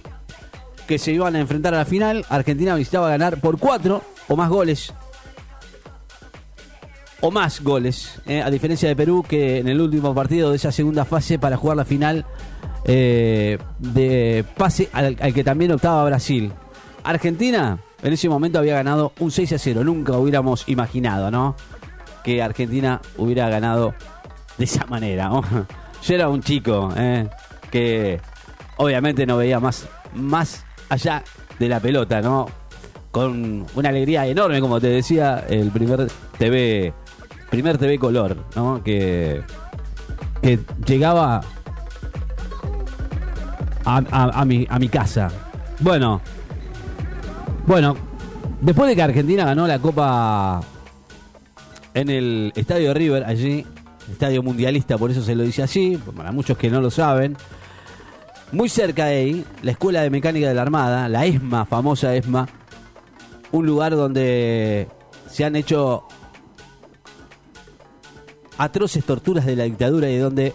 que 0.87 0.99
se 0.99 1.13
iban 1.13 1.37
a 1.37 1.41
enfrentar 1.41 1.73
a 1.75 1.79
la 1.79 1.85
final. 1.85 2.25
Argentina 2.29 2.73
necesitaba 2.75 3.09
ganar 3.09 3.41
por 3.41 3.59
cuatro 3.59 4.03
o 4.29 4.37
más 4.37 4.49
goles 4.51 4.93
o 7.23 7.31
más 7.31 7.61
goles, 7.63 8.19
eh, 8.27 8.41
a 8.43 8.51
diferencia 8.51 8.89
de 8.89 8.97
Perú 8.97 9.23
que 9.29 9.59
en 9.59 9.69
el 9.69 9.79
último 9.81 10.15
partido 10.15 10.51
de 10.51 10.57
esa 10.57 10.73
segunda 10.73 11.05
fase 11.05 11.39
para 11.39 11.57
jugar 11.59 11.77
la 11.77 11.85
final 11.85 12.25
eh, 12.85 13.59
de 13.79 14.45
pase 14.57 14.89
al, 14.93 15.17
que 15.17 15.45
también 15.45 15.73
optaba 15.73 16.05
Brasil. 16.05 16.53
Argentina 17.05 17.79
en 18.03 18.13
ese 18.13 18.29
momento 18.29 18.59
había 18.59 18.75
ganado 18.75 19.13
un 19.19 19.31
6 19.31 19.53
a 19.53 19.59
0, 19.59 19.85
nunca 19.85 20.17
hubiéramos 20.17 20.69
imaginado, 20.69 21.31
¿no? 21.31 21.57
Que 22.25 22.43
Argentina 22.43 23.01
hubiera 23.17 23.49
ganado 23.49 23.95
de 24.57 24.65
esa 24.65 24.87
manera. 24.87 25.31
Yo 26.03 26.15
era 26.15 26.29
un 26.29 26.43
chico 26.43 26.93
eh, 26.97 27.29
que 27.71 28.21
obviamente 28.77 29.27
no 29.27 29.37
veía 29.37 29.61
más, 29.61 29.87
más 30.15 30.65
allá 30.89 31.23
de 31.59 31.69
la 31.69 31.81
pelota, 31.81 32.23
¿no? 32.23 32.47
Con 33.11 33.67
una 33.75 33.89
alegría 33.89 34.27
enorme, 34.27 34.61
como 34.61 34.81
te 34.81 34.89
decía, 34.89 35.45
el 35.49 35.71
primer 35.71 36.07
TV, 36.39 36.95
primer 37.51 37.77
TV 37.77 37.99
color, 37.99 38.37
¿no? 38.55 38.83
Que, 38.83 39.43
que 40.41 40.61
llegaba 40.87 41.43
a, 43.85 43.97
a- 44.41 44.45
mi, 44.45 44.67
a 44.69 44.79
mi 44.79 44.89
casa. 44.89 45.31
Bueno, 45.81 46.21
bueno, 47.67 47.97
después 48.61 48.89
de 48.89 48.97
que 48.97 49.03
Argentina 49.03 49.45
ganó 49.45 49.67
la 49.67 49.79
Copa 49.79 50.61
en 51.95 52.11
el 52.11 52.53
Estadio 52.55 52.93
River, 52.95 53.25
allí, 53.25 53.67
Estadio 54.11 54.43
Mundialista, 54.43 54.99
por 54.99 55.11
eso 55.11 55.23
se 55.23 55.35
lo 55.35 55.43
dice 55.45 55.63
así, 55.63 55.99
para 56.17 56.33
muchos 56.33 56.57
que 56.59 56.71
no 56.71 56.81
lo 56.81 56.91
saben, 56.91 57.37
muy 58.53 58.69
cerca 58.69 59.07
de 59.07 59.17
ahí, 59.17 59.45
la 59.63 59.71
Escuela 59.73 60.03
de 60.03 60.11
Mecánica 60.11 60.49
de 60.49 60.55
la 60.55 60.63
Armada, 60.63 61.09
la 61.09 61.25
ESMA, 61.25 61.65
famosa 61.67 62.15
ESMA, 62.15 62.49
un 63.53 63.67
lugar 63.67 63.95
donde 63.97 64.89
se 65.29 65.45
han 65.45 65.57
hecho 65.57 66.05
atroces 68.59 69.05
torturas 69.05 69.47
de 69.47 69.57
la 69.57 69.65
dictadura 69.65 70.09
y 70.11 70.19
donde 70.19 70.53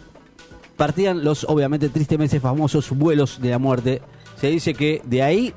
partían 0.78 1.24
los 1.24 1.44
obviamente 1.46 1.90
tristemente 1.90 2.40
famosos 2.40 2.90
vuelos 2.92 3.40
de 3.42 3.50
la 3.50 3.60
muerte. 3.60 4.02
Se 4.38 4.48
dice 4.48 4.74
que 4.74 5.02
de 5.06 5.24
ahí 5.24 5.54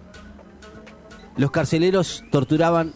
los 1.36 1.50
carceleros 1.50 2.24
torturaban 2.30 2.92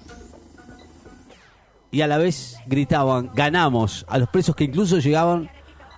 y 1.91 2.01
a 2.01 2.07
la 2.07 2.19
vez 2.19 2.57
gritaban, 2.67 3.31
ganamos, 3.35 4.07
a 4.09 4.19
los 4.19 4.29
presos 4.29 4.57
que 4.57 4.65
incluso 4.65 4.99
llegaban 4.99 5.51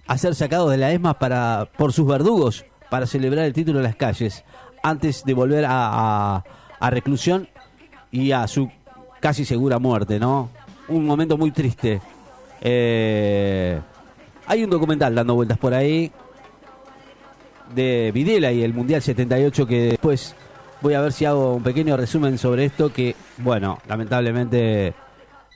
a 0.07 0.19
ser 0.19 0.35
sacados 0.35 0.71
de 0.71 0.77
la 0.77 0.91
ESMA 0.93 1.19
para, 1.19 1.69
por 1.79 1.93
sus 1.93 2.07
verdugos 2.07 2.65
para 2.91 3.07
celebrar 3.07 3.45
el 3.45 3.53
título 3.53 3.79
en 3.79 3.85
las 3.85 3.97
calles, 3.97 4.45
antes 4.83 5.25
de 5.25 5.35
volver 5.35 5.65
a, 5.65 6.43
a- 6.81 6.91
reclusión 6.91 7.49
y 8.11 8.33
a 8.33 8.47
su 8.47 8.71
casi 9.21 9.45
segura 9.45 9.79
muerte, 9.79 10.19
¿no? 10.21 10.51
Un 10.89 11.07
momento 11.07 11.39
muy 11.39 11.51
triste. 11.51 12.01
Eh, 12.61 13.81
hay 14.47 14.65
un 14.65 14.71
documental 14.71 15.15
dando 15.15 15.35
vueltas 15.35 15.59
por 15.59 15.75
ahí 15.75 16.11
de 17.75 18.11
Videla 18.13 18.53
y 18.53 18.63
el 18.63 18.75
Mundial 18.75 19.03
78 19.03 19.67
que 19.67 19.81
después 19.91 20.35
voy 20.81 20.95
a 20.95 21.01
ver 21.01 21.13
si 21.13 21.25
hago 21.25 21.55
un 21.55 21.63
pequeño 21.63 21.97
resumen 21.97 22.37
sobre 22.37 22.67
esto 22.67 22.93
que, 22.93 23.17
bueno, 23.39 23.79
lamentablemente 23.89 24.95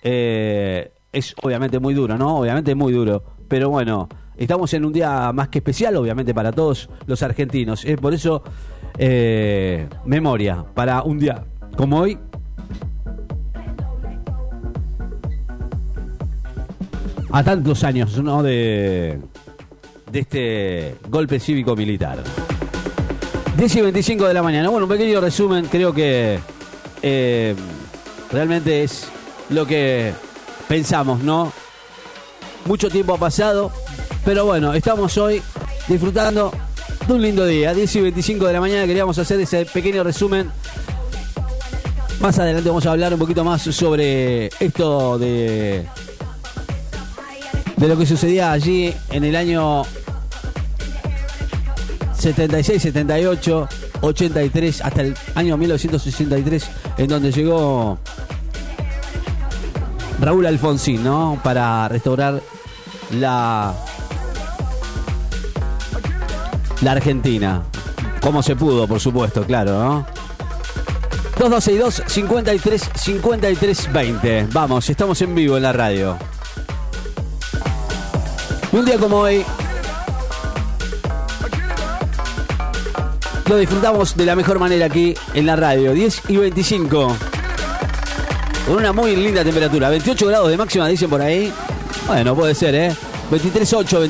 eh, 0.02 0.90
es 1.12 1.34
obviamente 1.42 1.78
muy 1.78 1.94
duro, 1.94 2.16
¿no? 2.16 2.38
Obviamente 2.38 2.74
muy 2.74 2.92
duro. 2.92 3.22
Pero 3.46 3.70
bueno, 3.70 4.08
estamos 4.36 4.72
en 4.74 4.84
un 4.84 4.92
día 4.92 5.30
más 5.32 5.48
que 5.48 5.58
especial, 5.58 5.96
obviamente, 5.96 6.34
para 6.34 6.52
todos 6.52 6.88
los 7.06 7.22
argentinos. 7.22 7.84
Es 7.84 7.98
por 7.98 8.14
eso, 8.14 8.42
eh, 8.98 9.88
memoria, 10.04 10.64
para 10.74 11.02
un 11.02 11.18
día 11.18 11.44
como 11.76 12.00
hoy. 12.00 12.18
A 17.30 17.44
tantos 17.44 17.84
años, 17.84 18.16
¿no? 18.18 18.42
De, 18.42 19.18
de 20.10 20.18
este 20.18 20.96
golpe 21.08 21.40
cívico-militar. 21.40 22.22
10 23.56 23.76
y 23.76 23.80
25 23.82 24.26
de 24.26 24.34
la 24.34 24.42
mañana. 24.42 24.68
Bueno, 24.68 24.86
un 24.86 24.90
pequeño 24.90 25.20
resumen, 25.20 25.66
creo 25.66 25.92
que 25.92 26.38
eh, 27.02 27.54
realmente 28.30 28.84
es 28.84 29.08
lo 29.50 29.66
que 29.66 30.12
pensamos, 30.68 31.20
¿no? 31.22 31.52
Mucho 32.66 32.88
tiempo 32.88 33.14
ha 33.14 33.18
pasado, 33.18 33.72
pero 34.24 34.44
bueno, 34.44 34.74
estamos 34.74 35.16
hoy 35.18 35.42
disfrutando 35.88 36.52
de 37.06 37.12
un 37.12 37.22
lindo 37.22 37.46
día. 37.46 37.74
10 37.74 37.96
y 37.96 38.00
25 38.02 38.46
de 38.46 38.52
la 38.52 38.60
mañana 38.60 38.86
queríamos 38.86 39.18
hacer 39.18 39.40
ese 39.40 39.64
pequeño 39.66 40.04
resumen. 40.04 40.50
Más 42.20 42.38
adelante 42.38 42.68
vamos 42.68 42.84
a 42.86 42.92
hablar 42.92 43.12
un 43.12 43.18
poquito 43.18 43.44
más 43.44 43.62
sobre 43.62 44.46
esto 44.60 45.18
de, 45.18 45.86
de 47.78 47.88
lo 47.88 47.96
que 47.96 48.06
sucedía 48.06 48.50
allí 48.50 48.92
en 49.10 49.24
el 49.24 49.36
año 49.36 49.84
76, 52.18 52.82
78, 52.82 53.68
83, 54.00 54.80
hasta 54.82 55.02
el 55.02 55.14
año 55.36 55.56
1963, 55.56 56.68
en 56.98 57.08
donde 57.08 57.30
llegó 57.30 57.98
Raúl 60.20 60.46
Alfonsín, 60.46 61.04
¿no? 61.04 61.40
Para 61.44 61.88
restaurar 61.88 62.42
la, 63.12 63.72
la 66.80 66.92
Argentina. 66.92 67.62
Como 68.20 68.42
se 68.42 68.56
pudo, 68.56 68.88
por 68.88 68.98
supuesto, 68.98 69.44
claro, 69.44 69.78
¿no? 69.78 70.06
2262 71.38 72.02
53 72.08 72.90
53 72.96 73.92
20. 73.92 74.48
Vamos, 74.52 74.90
estamos 74.90 75.22
en 75.22 75.36
vivo 75.36 75.56
en 75.56 75.62
la 75.62 75.72
radio. 75.72 76.18
Un 78.70 78.84
día 78.84 78.98
como 78.98 79.20
hoy, 79.20 79.44
lo 83.48 83.56
disfrutamos 83.56 84.14
de 84.14 84.26
la 84.26 84.36
mejor 84.36 84.58
manera 84.58 84.86
aquí 84.86 85.14
en 85.32 85.46
la 85.46 85.56
radio. 85.56 85.92
10 85.92 86.22
y 86.28 86.36
25. 86.36 87.16
Con 88.66 88.76
una 88.76 88.92
muy 88.92 89.16
linda 89.16 89.42
temperatura. 89.42 89.88
28 89.88 90.26
grados 90.26 90.50
de 90.50 90.58
máxima, 90.58 90.86
dicen 90.86 91.08
por 91.08 91.22
ahí. 91.22 91.50
Bueno, 92.06 92.36
puede 92.36 92.54
ser, 92.54 92.74
¿eh? 92.74 92.94
23.8, 93.30 94.06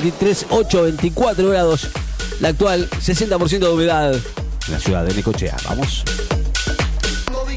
23.8, 0.49 0.83
24 0.83 1.49
grados. 1.49 1.87
La 2.41 2.49
actual, 2.49 2.89
60% 2.89 3.59
de 3.59 3.69
humedad. 3.69 4.13
En 4.13 4.73
la 4.73 4.79
ciudad 4.79 5.05
de 5.05 5.13
Necochea. 5.13 5.55
Vamos. 5.69 6.03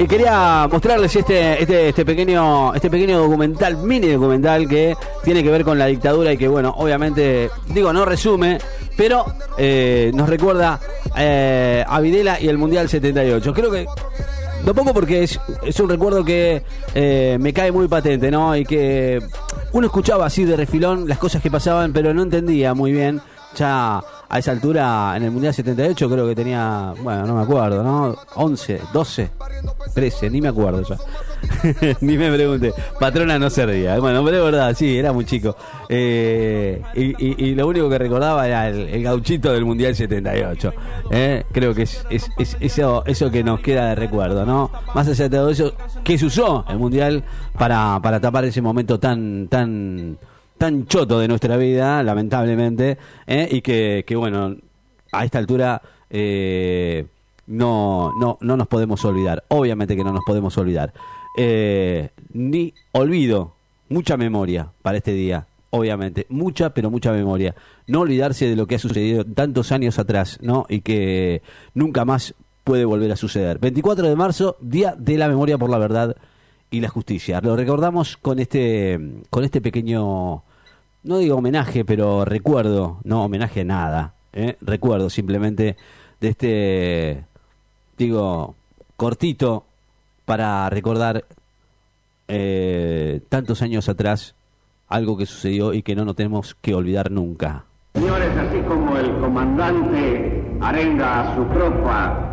Y 0.02 0.08
quería 0.08 0.66
mostrarles 0.68 1.14
este, 1.14 1.62
este, 1.62 1.90
este 1.90 2.04
pequeño, 2.04 2.74
este 2.74 2.90
pequeño 2.90 3.20
documental, 3.20 3.76
mini 3.76 4.08
documental 4.08 4.68
que 4.68 4.96
tiene 5.22 5.44
que 5.44 5.50
ver 5.50 5.62
con 5.62 5.78
la 5.78 5.86
dictadura 5.86 6.32
y 6.32 6.36
que, 6.36 6.48
bueno, 6.48 6.74
obviamente, 6.76 7.48
digo, 7.68 7.92
no 7.92 8.04
resume, 8.04 8.58
pero 8.96 9.24
eh, 9.56 10.10
nos 10.12 10.28
recuerda 10.28 10.80
eh, 11.16 11.84
a 11.86 12.00
Videla 12.00 12.40
y 12.40 12.48
el 12.48 12.58
Mundial 12.58 12.88
78. 12.88 13.54
Creo 13.54 13.70
que 13.70 13.86
pongo 14.74 14.92
porque 14.92 15.22
es, 15.22 15.38
es 15.62 15.78
un 15.78 15.88
recuerdo 15.88 16.24
que 16.24 16.64
eh, 16.96 17.36
me 17.38 17.52
cae 17.52 17.70
muy 17.70 17.86
patente, 17.86 18.28
¿no? 18.28 18.56
Y 18.56 18.64
que 18.64 19.20
uno 19.70 19.86
escuchaba 19.86 20.26
así 20.26 20.44
de 20.44 20.56
refilón 20.56 21.08
las 21.08 21.18
cosas 21.18 21.40
que 21.40 21.50
pasaban, 21.50 21.92
pero 21.92 22.12
no 22.12 22.24
entendía 22.24 22.74
muy 22.74 22.90
bien. 22.90 23.20
Ya 23.54 24.02
a 24.32 24.38
esa 24.38 24.50
altura, 24.50 25.12
en 25.14 25.24
el 25.24 25.30
Mundial 25.30 25.52
78, 25.52 26.08
creo 26.08 26.26
que 26.26 26.34
tenía, 26.34 26.94
bueno, 27.02 27.26
no 27.26 27.34
me 27.34 27.42
acuerdo, 27.42 27.82
¿no? 27.82 28.16
11, 28.36 28.80
12, 28.90 29.30
13, 29.92 30.30
ni 30.30 30.40
me 30.40 30.48
acuerdo 30.48 30.82
ya. 30.82 30.96
ni 32.00 32.16
me 32.16 32.32
pregunte. 32.32 32.72
Patrona 32.98 33.38
no 33.38 33.50
se 33.50 33.66
ría. 33.66 33.98
Bueno, 33.98 34.24
pero 34.24 34.38
es 34.38 34.44
verdad, 34.44 34.74
sí, 34.74 34.96
era 34.96 35.12
muy 35.12 35.26
chico. 35.26 35.54
Eh, 35.86 36.80
y, 36.94 37.54
lo 37.54 37.66
único 37.66 37.90
que 37.90 37.98
recordaba 37.98 38.46
era 38.46 38.70
el, 38.70 38.88
el 38.88 39.02
gauchito 39.02 39.52
del 39.52 39.66
Mundial 39.66 39.94
78. 39.94 40.72
¿eh? 41.10 41.44
Creo 41.52 41.74
que 41.74 41.82
es 41.82 42.02
eso, 42.58 43.04
eso 43.04 43.30
que 43.30 43.44
nos 43.44 43.60
queda 43.60 43.88
de 43.88 43.96
recuerdo, 43.96 44.46
¿no? 44.46 44.70
Más 44.94 45.08
allá 45.08 45.28
de 45.28 45.36
todo 45.36 45.50
eso, 45.50 45.74
que 46.02 46.16
se 46.16 46.24
usó 46.24 46.64
el 46.70 46.78
Mundial 46.78 47.22
para, 47.58 48.00
para 48.02 48.18
tapar 48.18 48.46
ese 48.46 48.62
momento 48.62 48.98
tan, 48.98 49.48
tan, 49.48 50.16
tan 50.62 50.86
choto 50.86 51.18
de 51.18 51.26
nuestra 51.26 51.56
vida, 51.56 52.04
lamentablemente, 52.04 52.96
¿eh? 53.26 53.48
y 53.50 53.62
que, 53.62 54.04
bueno, 54.14 54.54
a 55.10 55.24
esta 55.24 55.38
altura 55.38 55.82
eh, 56.08 57.04
no, 57.48 58.12
no, 58.16 58.38
no 58.40 58.56
nos 58.56 58.68
podemos 58.68 59.04
olvidar. 59.04 59.42
Obviamente 59.48 59.96
que 59.96 60.04
no 60.04 60.12
nos 60.12 60.22
podemos 60.24 60.56
olvidar. 60.58 60.92
Eh, 61.36 62.10
ni 62.32 62.72
olvido, 62.92 63.54
mucha 63.88 64.16
memoria 64.16 64.68
para 64.82 64.98
este 64.98 65.12
día. 65.14 65.48
Obviamente, 65.70 66.26
mucha, 66.28 66.70
pero 66.70 66.92
mucha 66.92 67.10
memoria. 67.10 67.56
No 67.88 68.02
olvidarse 68.02 68.48
de 68.48 68.54
lo 68.54 68.68
que 68.68 68.76
ha 68.76 68.78
sucedido 68.78 69.24
tantos 69.24 69.72
años 69.72 69.98
atrás, 69.98 70.38
¿no? 70.42 70.66
Y 70.68 70.82
que 70.82 71.42
nunca 71.74 72.04
más 72.04 72.36
puede 72.62 72.84
volver 72.84 73.10
a 73.10 73.16
suceder. 73.16 73.58
24 73.58 74.08
de 74.08 74.14
marzo, 74.14 74.58
Día 74.60 74.94
de 74.96 75.18
la 75.18 75.26
Memoria 75.26 75.58
por 75.58 75.70
la 75.70 75.78
Verdad 75.78 76.16
y 76.70 76.80
la 76.80 76.88
Justicia. 76.88 77.40
Lo 77.40 77.56
recordamos 77.56 78.16
con 78.16 78.38
este, 78.38 79.00
con 79.28 79.42
este 79.42 79.60
pequeño, 79.60 80.44
no 81.04 81.18
digo 81.18 81.36
homenaje, 81.36 81.84
pero 81.84 82.24
recuerdo, 82.24 82.98
no 83.04 83.24
homenaje 83.24 83.62
a 83.62 83.64
nada, 83.64 84.14
¿eh? 84.32 84.56
recuerdo 84.60 85.10
simplemente 85.10 85.76
de 86.20 86.28
este, 86.28 87.24
digo, 87.98 88.54
cortito 88.96 89.64
para 90.24 90.70
recordar 90.70 91.24
eh, 92.28 93.20
tantos 93.28 93.62
años 93.62 93.88
atrás 93.88 94.34
algo 94.88 95.16
que 95.16 95.26
sucedió 95.26 95.72
y 95.72 95.82
que 95.82 95.96
no 95.96 96.04
nos 96.04 96.16
tenemos 96.16 96.54
que 96.60 96.74
olvidar 96.74 97.10
nunca. 97.10 97.64
Señores, 97.94 98.30
así 98.36 98.60
como 98.60 98.96
el 98.96 99.10
comandante 99.18 100.56
arenga 100.60 101.20
a 101.32 101.34
su 101.34 101.44
tropa 101.46 102.28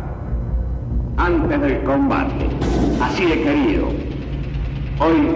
antes 1.16 1.60
del 1.60 1.82
combate, 1.82 2.48
así 3.02 3.24
he 3.24 3.42
querido, 3.42 3.88
hoy, 5.00 5.34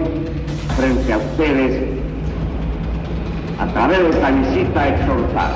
frente 0.77 1.13
a 1.13 1.17
ustedes, 1.17 2.04
a 3.59 3.65
través 3.67 3.99
de 3.99 4.09
esta 4.09 4.31
visita, 4.31 4.87
exhortar 4.89 5.51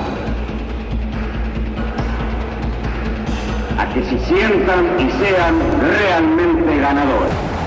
a 3.78 3.94
que 3.94 4.04
se 4.04 4.20
sientan 4.26 5.00
y 5.00 5.10
sean 5.24 5.56
realmente 5.80 6.78
ganadores. 6.80 7.59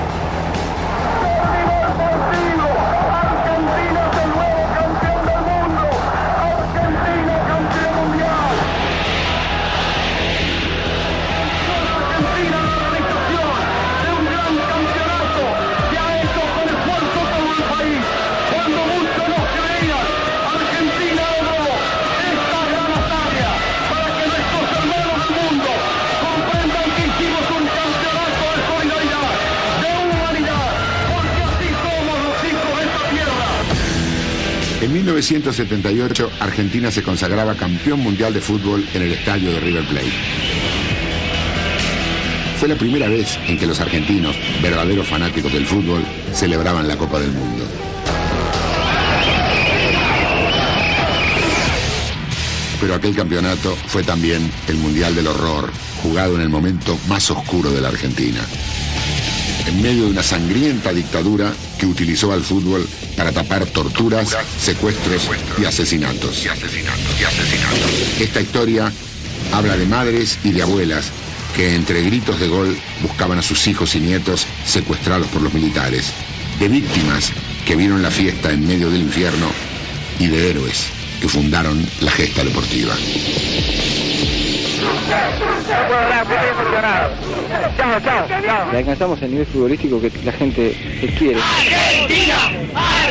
1978, 35.32 36.30
Argentina 36.40 36.90
se 36.90 37.02
consagraba 37.02 37.54
campeón 37.54 38.00
mundial 38.00 38.34
de 38.34 38.40
fútbol 38.42 38.86
en 38.92 39.00
el 39.00 39.12
estadio 39.12 39.50
de 39.50 39.60
River 39.60 39.84
Plate. 39.86 40.12
Fue 42.58 42.68
la 42.68 42.74
primera 42.74 43.08
vez 43.08 43.38
en 43.48 43.58
que 43.58 43.66
los 43.66 43.80
argentinos, 43.80 44.36
verdaderos 44.60 45.08
fanáticos 45.08 45.50
del 45.50 45.64
fútbol, 45.64 46.04
celebraban 46.34 46.86
la 46.86 46.98
Copa 46.98 47.18
del 47.18 47.30
Mundo. 47.30 47.64
Pero 52.78 52.94
aquel 52.94 53.16
campeonato 53.16 53.74
fue 53.86 54.02
también 54.02 54.50
el 54.68 54.76
Mundial 54.76 55.14
del 55.14 55.28
Horror, 55.28 55.72
jugado 56.02 56.34
en 56.34 56.42
el 56.42 56.50
momento 56.50 56.98
más 57.08 57.30
oscuro 57.30 57.70
de 57.70 57.80
la 57.80 57.88
Argentina. 57.88 58.40
En 59.72 59.80
medio 59.80 60.04
de 60.04 60.10
una 60.10 60.22
sangrienta 60.22 60.92
dictadura 60.92 61.50
que 61.78 61.86
utilizó 61.86 62.30
al 62.30 62.42
fútbol 62.42 62.86
para 63.16 63.32
tapar 63.32 63.64
torturas, 63.64 64.36
secuestros 64.60 65.30
y 65.58 65.64
asesinatos. 65.64 66.46
Esta 68.20 68.40
historia 68.42 68.92
habla 69.50 69.78
de 69.78 69.86
madres 69.86 70.38
y 70.44 70.52
de 70.52 70.62
abuelas 70.62 71.10
que 71.56 71.74
entre 71.74 72.02
gritos 72.02 72.38
de 72.38 72.48
gol 72.48 72.76
buscaban 73.00 73.38
a 73.38 73.42
sus 73.42 73.66
hijos 73.66 73.94
y 73.94 74.00
nietos 74.00 74.46
secuestrados 74.66 75.26
por 75.28 75.40
los 75.40 75.54
militares, 75.54 76.12
de 76.60 76.68
víctimas 76.68 77.32
que 77.64 77.74
vieron 77.74 78.02
la 78.02 78.10
fiesta 78.10 78.50
en 78.50 78.66
medio 78.66 78.90
del 78.90 79.00
infierno 79.00 79.50
y 80.18 80.26
de 80.26 80.50
héroes 80.50 80.84
que 81.22 81.28
fundaron 81.28 81.82
la 82.02 82.10
gesta 82.10 82.44
deportiva. 82.44 82.94
Le 88.72 88.78
alcanzamos 88.78 89.20
el 89.22 89.30
nivel 89.30 89.46
futbolístico 89.46 90.00
que 90.00 90.10
la 90.24 90.32
gente 90.32 90.76
quiere. 91.18 91.40
Argentina, 91.40 92.36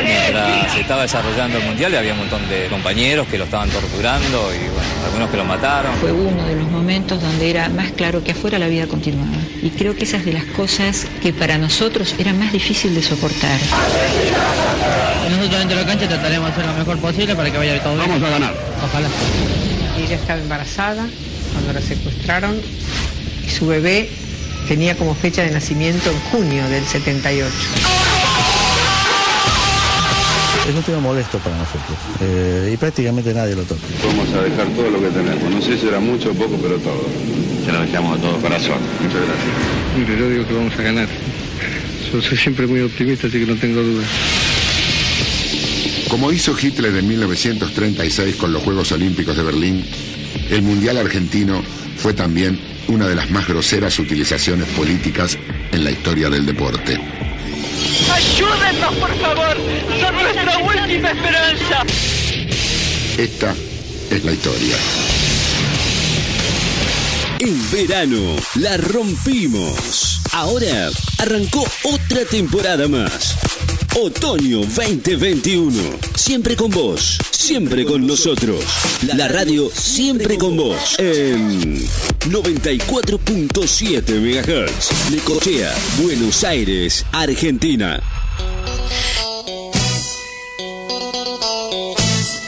Mientras 0.02 0.72
se 0.72 0.80
estaba 0.80 1.02
desarrollando 1.02 1.58
el 1.58 1.64
mundial 1.64 1.94
había 1.94 2.12
un 2.12 2.18
montón 2.20 2.48
de 2.48 2.66
compañeros 2.68 3.26
que 3.28 3.38
lo 3.38 3.44
estaban 3.44 3.68
torturando 3.70 4.52
y 4.54 4.58
bueno, 4.58 4.88
algunos 5.06 5.30
que 5.30 5.36
lo 5.36 5.44
mataron. 5.44 5.94
Fue 5.96 6.12
uno 6.12 6.44
de 6.44 6.56
los 6.56 6.70
momentos 6.70 7.22
donde 7.22 7.50
era 7.50 7.68
más 7.68 7.92
claro 7.92 8.24
que 8.24 8.32
afuera 8.32 8.58
la 8.58 8.68
vida 8.68 8.86
continuaba. 8.86 9.36
Y 9.62 9.70
creo 9.70 9.94
que 9.94 10.04
esa 10.04 10.16
es 10.16 10.24
de 10.24 10.32
las 10.32 10.44
cosas 10.44 11.06
que 11.22 11.32
para 11.32 11.58
nosotros 11.58 12.14
era 12.18 12.32
más 12.32 12.52
difícil 12.52 12.94
de 12.94 13.02
soportar. 13.02 13.58
Nosotros 15.30 15.58
dentro 15.58 15.76
de 15.76 15.82
la 15.82 15.88
cancha 15.88 16.08
trataremos 16.08 16.48
de 16.48 16.52
hacer 16.52 16.66
lo 16.66 16.78
mejor 16.78 16.98
posible 16.98 17.34
para 17.34 17.50
que 17.50 17.58
vaya 17.58 17.82
todo 17.82 17.94
bien. 17.94 18.08
Vamos 18.08 18.22
a 18.22 18.30
ganar. 18.30 18.54
Ojalá. 18.84 19.08
Ella 19.98 20.16
estaba 20.16 20.40
embarazada 20.40 21.06
cuando 21.52 21.72
la 21.72 21.80
secuestraron 21.80 22.56
y 23.46 23.50
su 23.50 23.66
bebé 23.66 24.08
tenía 24.68 24.96
como 24.96 25.14
fecha 25.14 25.42
de 25.42 25.50
nacimiento 25.50 26.10
en 26.10 26.18
junio 26.30 26.68
del 26.68 26.84
78. 26.84 27.48
Es 30.68 30.74
un 30.76 30.82
tema 30.82 31.00
molesto 31.00 31.38
para 31.38 31.56
nosotros 31.56 31.98
eh, 32.20 32.70
y 32.72 32.76
prácticamente 32.76 33.34
nadie 33.34 33.56
lo 33.56 33.62
toca. 33.64 33.80
Vamos 34.06 34.32
a 34.32 34.42
dejar 34.42 34.68
todo 34.68 34.90
lo 34.90 35.00
que 35.00 35.08
tenemos. 35.08 35.50
No 35.50 35.60
sé 35.60 35.76
si 35.76 35.88
era 35.88 35.98
mucho 35.98 36.30
o 36.30 36.34
poco, 36.34 36.56
pero 36.62 36.78
todo. 36.78 37.04
Se 37.64 37.72
lo 37.72 37.80
dejamos 37.80 38.18
a 38.18 38.22
todo 38.22 38.40
corazón. 38.40 38.78
Muchas 39.00 39.20
gracias. 39.26 39.98
Mire, 39.98 40.18
yo 40.18 40.28
digo 40.30 40.46
que 40.46 40.54
vamos 40.54 40.78
a 40.78 40.82
ganar. 40.82 41.08
Yo 42.12 42.22
soy 42.22 42.38
siempre 42.38 42.66
muy 42.68 42.80
optimista, 42.80 43.26
así 43.26 43.40
que 43.40 43.46
no 43.46 43.56
tengo 43.56 43.82
dudas. 43.82 44.06
Como 46.08 46.30
hizo 46.30 46.54
Hitler 46.56 46.94
en 46.94 47.08
1936 47.08 48.36
con 48.36 48.52
los 48.52 48.62
Juegos 48.62 48.92
Olímpicos 48.92 49.36
de 49.36 49.42
Berlín, 49.42 49.84
el 50.50 50.62
Mundial 50.62 50.98
argentino 50.98 51.62
fue 51.96 52.14
también 52.14 52.60
una 52.88 53.06
de 53.06 53.14
las 53.14 53.30
más 53.30 53.46
groseras 53.46 53.98
utilizaciones 53.98 54.68
políticas 54.70 55.38
en 55.70 55.84
la 55.84 55.90
historia 55.90 56.28
del 56.28 56.46
deporte. 56.46 56.98
¡Ayúdennos, 58.12 58.94
por 58.96 59.18
favor! 59.18 59.56
¡Son 60.00 60.14
nuestra 60.14 60.58
última 60.58 61.10
esperanza! 61.10 61.84
Esta 63.16 63.54
es 64.10 64.24
la 64.24 64.32
historia. 64.32 64.76
En 67.38 67.70
verano 67.70 68.36
la 68.54 68.76
rompimos. 68.76 70.20
Ahora 70.32 70.90
arrancó 71.18 71.66
otra 71.82 72.24
temporada 72.24 72.88
más. 72.88 73.36
Otoño 73.94 74.60
2021. 74.60 75.98
Siempre 76.14 76.56
con 76.56 76.70
vos, 76.70 77.18
siempre 77.30 77.84
con 77.84 78.06
nosotros. 78.06 78.64
La 79.14 79.28
radio 79.28 79.70
siempre 79.70 80.38
con 80.38 80.56
vos. 80.56 80.96
En 80.98 81.78
94.7 82.30 84.18
MHz. 84.18 85.10
Necochea, 85.10 85.74
Buenos 85.98 86.42
Aires, 86.42 87.04
Argentina. 87.12 88.02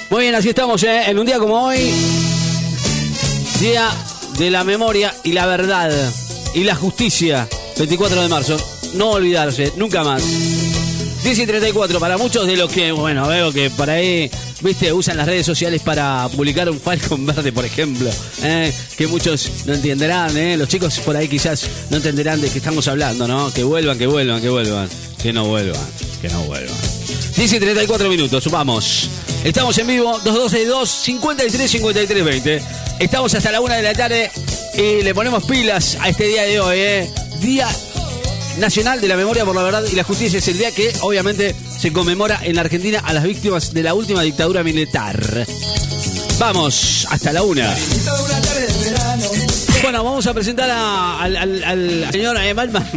Muy 0.09 0.23
bien, 0.23 0.35
así 0.35 0.49
estamos, 0.49 0.83
¿eh? 0.83 1.11
En 1.11 1.19
un 1.19 1.27
día 1.27 1.39
como 1.39 1.67
hoy, 1.67 1.93
Día 3.61 3.91
de 4.39 4.51
la 4.51 4.65
Memoria 4.65 5.15
y 5.25 5.33
la 5.33 5.45
Verdad 5.45 5.93
y 6.55 6.65
la 6.65 6.75
Justicia, 6.75 7.47
24 7.77 8.23
de 8.23 8.29
marzo. 8.29 8.57
No 8.95 9.11
olvidarse, 9.11 9.75
nunca 9.77 10.03
más. 10.05 10.23
10 11.25 11.39
y 11.39 11.47
34, 11.47 11.99
para 11.99 12.19
muchos 12.19 12.47
de 12.47 12.55
los 12.55 12.71
que, 12.71 12.93
bueno, 12.93 13.27
veo 13.27 13.51
que 13.51 13.71
por 13.71 13.89
ahí, 13.89 14.31
viste, 14.61 14.93
usan 14.93 15.17
las 15.17 15.27
redes 15.27 15.47
sociales 15.47 15.81
para 15.81 16.29
publicar 16.29 16.69
un 16.69 16.79
Falcon 16.79 17.25
verde, 17.35 17.51
por 17.51 17.65
ejemplo, 17.65 18.11
¿eh? 18.43 18.71
que 18.95 19.07
muchos 19.07 19.51
no 19.65 19.73
entenderán, 19.73 20.37
¿eh? 20.37 20.59
los 20.59 20.69
chicos 20.69 20.99
por 21.01 21.17
ahí 21.17 21.27
quizás 21.27 21.67
no 21.89 21.97
entenderán 21.97 22.43
de 22.43 22.51
qué 22.51 22.59
estamos 22.59 22.89
hablando, 22.89 23.27
¿no? 23.27 23.51
Que 23.55 23.65
vuelvan, 23.65 23.97
que 23.97 24.07
vuelvan, 24.07 24.43
que 24.43 24.51
vuelvan, 24.51 24.87
que 25.23 25.33
no 25.33 25.47
vuelvan, 25.47 25.81
que 26.21 26.29
no 26.29 26.43
vuelvan. 26.43 26.77
10 27.37 27.53
y 27.55 27.59
34 27.59 28.11
minutos, 28.11 28.51
vamos. 28.51 29.09
Estamos 29.45 29.79
en 29.79 29.87
vivo, 29.87 30.21
2262 30.25 30.91
53 30.91 31.71
53 31.71 32.25
20. 32.25 32.63
Estamos 32.99 33.35
hasta 33.35 33.51
la 33.51 33.63
una 33.63 33.77
de 33.77 33.83
la 33.83 33.95
tarde 33.95 34.31
y 34.77 35.03
le 35.03 35.15
ponemos 35.15 35.43
pilas 35.45 35.97
a 36.03 36.11
este 36.11 36.25
día 36.25 36.43
de 36.43 36.61
hoy, 36.61 36.79
¿eh? 36.79 37.11
Día 37.41 37.67
Nacional 38.59 39.01
de 39.01 39.09
la 39.09 39.17
Memoria 39.17 39.45
por 39.45 39.55
la 39.55 39.63
Verdad 39.63 39.83
y 39.91 39.95
la 39.97 40.05
Justicia 40.05 40.39
es 40.39 40.49
el 40.49 40.59
día 40.59 40.71
que 40.71 40.93
obviamente 41.01 41.55
se 41.79 41.93
conmemora 41.93 42.41
en 42.43 42.55
la 42.55 42.63
Argentina 42.63 43.01
a 43.05 43.13
las 43.13 43.25
víctimas 43.25 43.73
de 43.75 43.83
la 43.83 43.95
última 43.95 44.23
dictadura 44.23 44.63
militar. 44.63 45.47
Vamos, 46.39 47.07
hasta 47.11 47.33
la 47.33 47.43
una. 47.43 47.75
Bueno, 49.83 50.03
vamos 50.05 50.27
a 50.27 50.35
presentar 50.35 50.71
a- 50.71 51.23
al, 51.23 52.09
señor 52.13 52.37
eh, 52.41 52.55
Batman. 52.55 52.89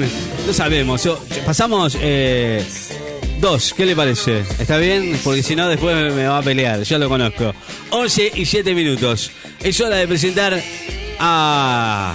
No 0.46 0.54
sabemos. 0.54 1.04
yo- 1.04 1.20
pasamos 1.46 1.98
eh, 2.00 2.63
dos. 3.41 3.74
¿Qué 3.76 3.86
le 3.86 3.96
parece? 3.96 4.43
¿Está 4.60 4.78
bien? 4.78 5.20
Porque 5.24 5.43
si 5.43 5.56
no, 5.56 5.67
después 5.67 6.13
me, 6.13 6.28
va 6.28 6.38
a 6.38 6.41
pelear. 6.43 6.84
Ya 6.84 6.98
lo 6.98 7.10
conozco. 7.10 7.54
11 7.91 8.32
y 8.36 8.46
7 8.46 8.74
minutos. 8.74 9.32
Es 9.62 9.82
hora 9.82 9.98
de 9.98 10.08
presentar 10.08 10.62
a. 11.20 12.13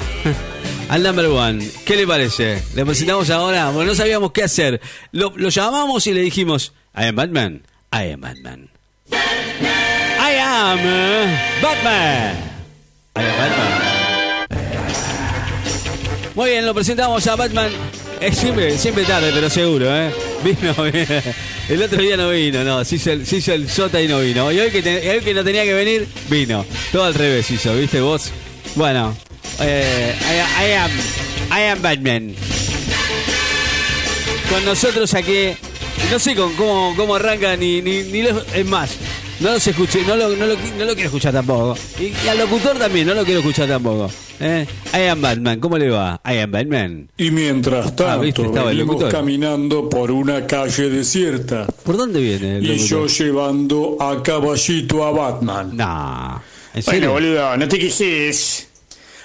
Al 0.93 1.03
number 1.03 1.25
one. 1.27 1.67
¿Qué 1.87 1.97
le 1.97 2.07
parece? 2.07 2.63
Le 2.75 2.85
presentamos 2.85 3.31
ahora. 3.31 3.71
Bueno, 3.71 3.93
no 3.93 3.95
sabíamos 3.97 4.31
qué 4.33 4.43
hacer. 4.43 4.79
Lo, 5.11 5.33
lo 5.37 5.49
llamamos 5.49 6.07
y 6.07 6.13
le 6.13 6.21
dijimos: 6.21 6.75
I 6.95 7.05
am 7.07 7.17
Batman. 7.17 7.63
I 7.91 8.11
am 8.13 8.21
Batman. 8.21 8.69
I 9.11 10.37
am 10.39 10.79
eh, 10.83 11.39
Batman. 11.63 12.37
I 13.17 13.21
am 13.21 13.39
Batman. 13.39 14.47
Muy 16.35 16.51
bien, 16.51 16.67
lo 16.67 16.75
presentamos 16.75 17.27
a 17.27 17.37
Batman. 17.37 17.71
Es 18.21 18.37
siempre, 18.37 18.77
siempre 18.77 19.05
tarde, 19.05 19.31
pero 19.35 19.49
seguro, 19.49 19.87
¿eh? 19.97 20.13
Vino, 20.45 20.75
el 21.71 21.83
otro 21.83 22.03
día 22.03 22.17
no 22.19 22.31
vino, 22.31 22.63
no, 22.65 22.85
se 22.85 22.97
hizo 22.97 23.13
el, 23.13 23.27
se 23.27 23.37
hizo 23.39 23.53
el 23.55 23.69
sota 23.69 24.01
y 24.01 24.09
no 24.09 24.21
vino. 24.21 24.53
Y 24.53 24.61
hoy 24.61 24.71
que, 24.71 24.83
te- 24.83 25.11
hoy 25.11 25.21
que 25.21 25.33
no 25.35 25.43
tenía 25.43 25.65
que 25.65 25.73
venir, 25.75 26.07
vino. 26.29 26.65
Todo 26.93 27.05
al 27.05 27.15
revés 27.15 27.51
hizo, 27.51 27.75
¿viste 27.77 28.01
vos? 28.01 28.31
Bueno, 28.77 29.17
eh, 29.61 30.15
I, 30.21 30.65
I 30.65 30.73
am, 30.73 30.91
I 31.51 31.63
am 31.71 31.83
Batman. 31.83 32.35
Con 34.51 34.65
nosotros 34.65 35.15
aquí, 35.15 35.49
no 36.11 36.19
sé 36.19 36.35
con, 36.35 36.53
cómo, 36.55 36.95
cómo 36.97 37.15
arranca 37.15 37.57
ni, 37.57 37.81
ni, 37.81 38.03
ni 38.05 38.23
los- 38.23 38.45
es 38.55 38.67
más. 38.67 38.91
No 39.41 39.51
los 39.51 39.67
escuché, 39.67 40.03
no 40.07 40.15
lo, 40.15 40.29
no 40.37 40.47
lo, 40.47 40.55
no 40.55 40.85
lo 40.85 40.95
quiero 40.95 41.07
escuchar 41.09 41.33
tampoco. 41.33 41.77
Y, 41.99 42.13
y 42.25 42.29
al 42.29 42.39
locutor 42.39 42.79
también, 42.79 43.07
no 43.07 43.15
lo 43.15 43.25
quiero 43.25 43.41
escuchar 43.41 43.67
tampoco. 43.67 44.09
¿eh? 44.39 44.67
I 44.95 45.09
am 45.09 45.21
Batman, 45.23 45.59
¿cómo 45.59 45.79
le 45.79 45.89
va? 45.91 46.21
I 46.25 46.39
am 46.39 46.53
Batman. 46.53 47.09
Y 47.17 47.31
mientras 47.31 47.97
tanto, 47.97 48.43
Ah. 48.43 48.47
Estaba 48.47 48.71
el 48.71 48.77
venimos 48.85 49.05
caminando 49.11 49.89
por 49.89 50.11
una 50.13 50.47
calle 50.47 50.91
desierta. 50.91 51.67
¿Por 51.67 51.97
dónde 51.97 52.21
viene 52.21 52.59
el 52.59 52.71
Y 52.71 52.79
yo 52.87 53.07
llevando 53.07 53.97
a 53.99 54.23
caballito 54.23 55.05
a 55.05 55.11
Batman. 55.11 55.77
Nah. 55.77 56.37
¿En 56.75 56.83
Bueno, 56.85 56.91
serio? 56.91 57.13
boludo, 57.13 57.57
no 57.57 57.69
te 57.69 57.79
quejes. 57.79 58.69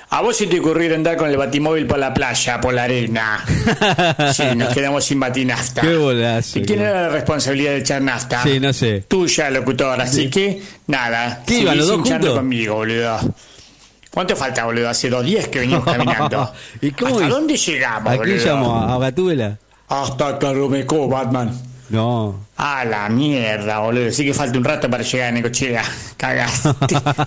A 0.09 0.21
vos 0.21 0.37
se 0.37 0.47
te 0.47 0.59
ocurrió 0.59 0.95
andar 0.95 1.17
con 1.17 1.29
el 1.29 1.35
batimóvil 1.35 1.85
por 1.85 1.99
la 1.99 2.13
playa, 2.13 2.61
por 2.61 2.73
la 2.73 2.83
arena. 2.83 3.43
Sí, 4.33 4.43
nos 4.55 4.73
quedamos 4.73 5.03
sin 5.03 5.19
batinafta. 5.19 5.81
Qué 5.81 5.95
bolazo. 5.97 6.59
¿Y 6.59 6.65
quién 6.65 6.79
era 6.81 7.03
la 7.03 7.09
responsabilidad 7.09 7.71
de 7.71 7.77
echar 7.79 8.01
nafta? 8.01 8.41
Sí, 8.43 8.59
no 8.59 8.71
sé. 8.71 9.03
Tuya, 9.07 9.49
locutor. 9.49 9.99
Así 9.99 10.23
Sí. 10.23 10.29
que, 10.29 10.63
nada. 10.87 11.43
¿Qué 11.45 11.59
iban, 11.59 11.77
los 11.77 11.87
dos 11.87 12.01
juntos? 12.07 12.35
conmigo, 12.35 12.75
boludo. 12.75 13.19
¿Cuánto 14.11 14.35
falta, 14.35 14.63
boludo? 14.65 14.89
Hace 14.89 15.09
dos 15.09 15.25
días 15.25 15.47
que 15.49 15.59
venimos 15.59 15.83
caminando. 15.85 16.53
¿Y 16.81 16.91
cómo 16.91 17.15
¿Hasta 17.15 17.27
hizo? 17.27 17.35
dónde 17.35 17.57
llegamos, 17.57 18.13
¿A 18.13 18.17
quién 18.19 18.37
llamó? 18.37 18.75
¿A 18.83 18.97
Gatúbela? 18.99 19.57
Hasta 19.89 20.39
Caromecó, 20.39 21.07
Batman. 21.09 21.51
No. 21.89 22.45
A 22.57 22.83
la 22.85 23.07
mierda, 23.09 23.79
boludo. 23.79 24.11
Sí 24.11 24.25
que 24.25 24.33
falta 24.33 24.57
un 24.57 24.63
rato 24.63 24.89
para 24.89 25.03
llegar 25.03 25.29
a 25.29 25.31
Necochea. 25.31 25.83
Cagaste, 26.17 26.69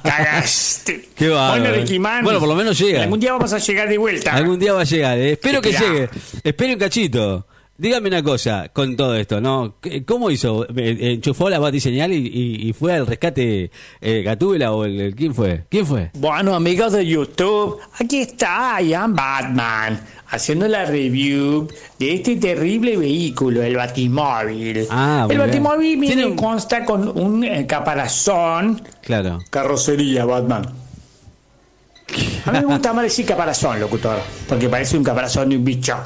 cagaste. 0.02 1.08
Qué 1.14 1.28
bárbaro. 1.28 1.84
Bueno, 2.22 2.38
por 2.40 2.48
lo 2.48 2.54
menos 2.54 2.78
llega. 2.78 3.02
Algún 3.04 3.20
día 3.20 3.32
vamos 3.32 3.52
a 3.52 3.58
llegar 3.58 3.88
de 3.88 3.98
vuelta. 3.98 4.32
Algún 4.32 4.58
día 4.58 4.72
va 4.72 4.80
a 4.80 4.84
llegar. 4.84 5.18
eh. 5.18 5.32
Espero 5.32 5.60
que 5.62 5.72
llegue. 5.72 6.08
Espero 6.42 6.72
un 6.72 6.78
cachito. 6.78 7.46
Dígame 7.78 8.08
una 8.08 8.22
cosa 8.22 8.68
con 8.74 8.94
todo 8.94 9.14
esto, 9.16 9.40
¿no? 9.40 9.76
¿Qué- 9.80 10.04
¿Cómo 10.04 10.30
hizo? 10.30 10.66
Eh, 10.76 10.98
¿Enchufó 11.14 11.48
la 11.48 11.58
batiseñal 11.58 12.12
y, 12.12 12.16
y, 12.26 12.68
y 12.68 12.72
fue 12.74 12.92
al 12.92 13.06
rescate 13.06 13.70
eh, 14.02 14.22
Gatúbela 14.22 14.72
o 14.72 14.84
el, 14.84 15.00
el- 15.00 15.14
quién 15.14 15.34
fue? 15.34 15.64
¿Quién 15.70 15.86
fue? 15.86 16.10
Bueno, 16.12 16.54
amigos 16.54 16.92
de 16.92 17.06
YouTube, 17.06 17.78
aquí 17.98 18.18
está 18.20 18.82
I 18.82 18.92
am 18.92 19.14
Batman, 19.16 19.98
haciendo 20.30 20.66
la 20.68 20.84
review 20.84 21.68
de 21.98 22.14
este 22.14 22.36
terrible 22.36 22.96
vehículo, 22.96 23.62
el 23.62 23.76
Batimóvil. 23.76 24.86
Ah, 24.90 25.26
el. 25.28 25.38
Batimóvil 25.38 25.98
viene, 25.98 26.14
Tiene 26.14 26.26
un- 26.30 26.36
consta 26.36 26.84
con 26.84 27.08
un 27.18 27.44
eh, 27.44 27.66
caparazón. 27.66 28.80
Claro. 29.02 29.38
Carrocería, 29.50 30.24
Batman. 30.24 30.62
A 32.46 32.52
mí 32.52 32.58
me 32.60 32.64
gusta 32.66 32.92
más 32.92 33.04
decir 33.04 33.26
caparazón, 33.26 33.78
locutor, 33.78 34.18
porque 34.48 34.68
parece 34.68 34.96
un 34.96 35.04
caparazón 35.04 35.48
de 35.50 35.56
un 35.56 35.64
bicho. 35.64 35.96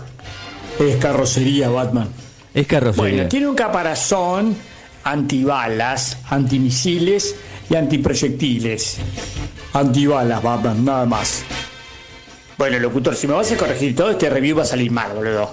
Es 0.78 0.96
carrocería, 0.96 1.68
Batman. 1.68 2.08
Es 2.52 2.66
carrocería. 2.66 3.10
Bueno, 3.14 3.28
tiene 3.28 3.46
un 3.46 3.54
caparazón 3.54 4.56
antibalas, 5.04 6.18
antimisiles 6.30 7.36
y 7.70 7.76
antiproyectiles. 7.76 8.98
Antibalas, 9.72 10.42
Batman, 10.42 10.84
nada 10.84 11.06
más. 11.06 11.42
Bueno, 12.56 12.78
locutor, 12.78 13.16
si 13.16 13.26
me 13.26 13.34
vas 13.34 13.50
a 13.52 13.56
corregir 13.56 13.96
todo, 13.96 14.10
este 14.10 14.30
review 14.30 14.56
va 14.58 14.62
a 14.62 14.66
salir 14.66 14.90
mal, 14.90 15.12
boludo. 15.14 15.50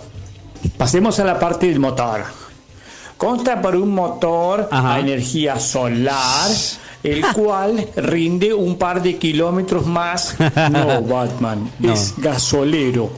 Pasemos 0.78 1.20
a 1.20 1.24
la 1.26 1.40
parte 1.40 1.68
del 1.68 1.80
motor. 1.80 2.24
Consta 3.18 3.62
por 3.62 3.76
un 3.76 3.90
motor 3.94 4.68
Ajá. 4.72 4.96
a 4.96 5.00
energía 5.00 5.60
solar, 5.60 6.50
el 7.04 7.22
cual 7.34 7.88
rinde 7.96 8.54
un 8.54 8.78
par 8.78 9.02
de 9.02 9.18
kilómetros 9.18 9.86
más. 9.86 10.36
No, 10.72 11.02
Batman, 11.02 11.72
No. 11.80 11.94
es 11.94 12.14
gasolero. 12.18 13.12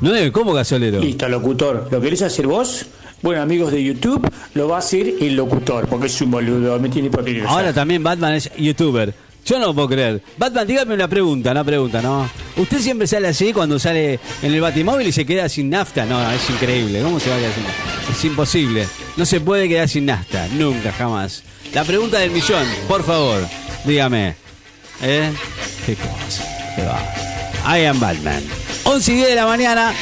No, 0.00 0.10
¿cómo 0.32 0.52
gasolero? 0.52 0.98
Listo, 1.00 1.28
locutor. 1.28 1.88
¿Lo 1.90 2.00
querés 2.00 2.22
hacer 2.22 2.46
vos? 2.48 2.86
Bueno, 3.22 3.40
amigos 3.40 3.70
de 3.70 3.84
YouTube, 3.84 4.28
lo 4.54 4.66
va 4.68 4.76
a 4.76 4.78
hacer 4.80 5.06
el 5.20 5.36
locutor, 5.36 5.86
porque 5.86 6.06
es 6.08 6.20
un 6.20 6.32
boludo, 6.32 6.76
me 6.80 6.88
tiene 6.88 7.08
por 7.08 7.24
Ahora 7.46 7.72
también 7.72 8.02
Batman 8.02 8.34
es 8.34 8.50
youtuber. 8.56 9.14
Yo 9.44 9.58
no 9.58 9.66
lo 9.66 9.74
puedo 9.74 9.88
creer. 9.88 10.22
Batman, 10.36 10.66
dígame 10.66 10.94
una 10.94 11.08
pregunta, 11.08 11.50
una 11.50 11.64
pregunta, 11.64 12.00
¿no? 12.00 12.30
¿Usted 12.56 12.78
siempre 12.78 13.06
sale 13.06 13.28
así 13.28 13.52
cuando 13.52 13.78
sale 13.78 14.20
en 14.42 14.54
el 14.54 14.60
batimóvil 14.60 15.08
y 15.08 15.12
se 15.12 15.26
queda 15.26 15.48
sin 15.48 15.68
nafta? 15.68 16.04
No, 16.04 16.30
es 16.30 16.48
increíble. 16.48 17.02
¿Cómo 17.02 17.18
se 17.18 17.30
va 17.30 17.36
a 17.36 17.38
quedar 17.38 17.54
sin 17.54 17.64
nafta? 17.64 18.12
Es 18.12 18.24
imposible. 18.24 18.88
No 19.16 19.26
se 19.26 19.40
puede 19.40 19.68
quedar 19.68 19.88
sin 19.88 20.06
nafta. 20.06 20.46
Nunca, 20.52 20.92
jamás. 20.92 21.42
La 21.74 21.84
pregunta 21.84 22.18
del 22.18 22.30
millón, 22.30 22.66
por 22.86 23.02
favor, 23.02 23.40
dígame. 23.84 24.36
¿Eh? 25.02 25.32
¿Qué 25.86 25.96
cosa? 25.96 26.44
¿Qué 26.76 26.82
va? 26.82 27.78
I 27.78 27.86
am 27.86 27.98
Batman. 27.98 28.42
11 28.84 29.12
y 29.12 29.16
10 29.16 29.28
de 29.28 29.34
la 29.34 29.46
mañana. 29.46 29.92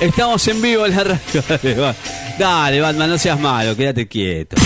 Estamos 0.00 0.46
en 0.48 0.62
vivo 0.62 0.86
en 0.86 0.96
la 0.96 1.04
radio. 1.04 1.94
Dale, 2.38 2.80
Batman, 2.80 3.10
no 3.10 3.18
seas 3.18 3.38
malo, 3.38 3.76
quédate 3.76 4.08
quieto. 4.08 4.56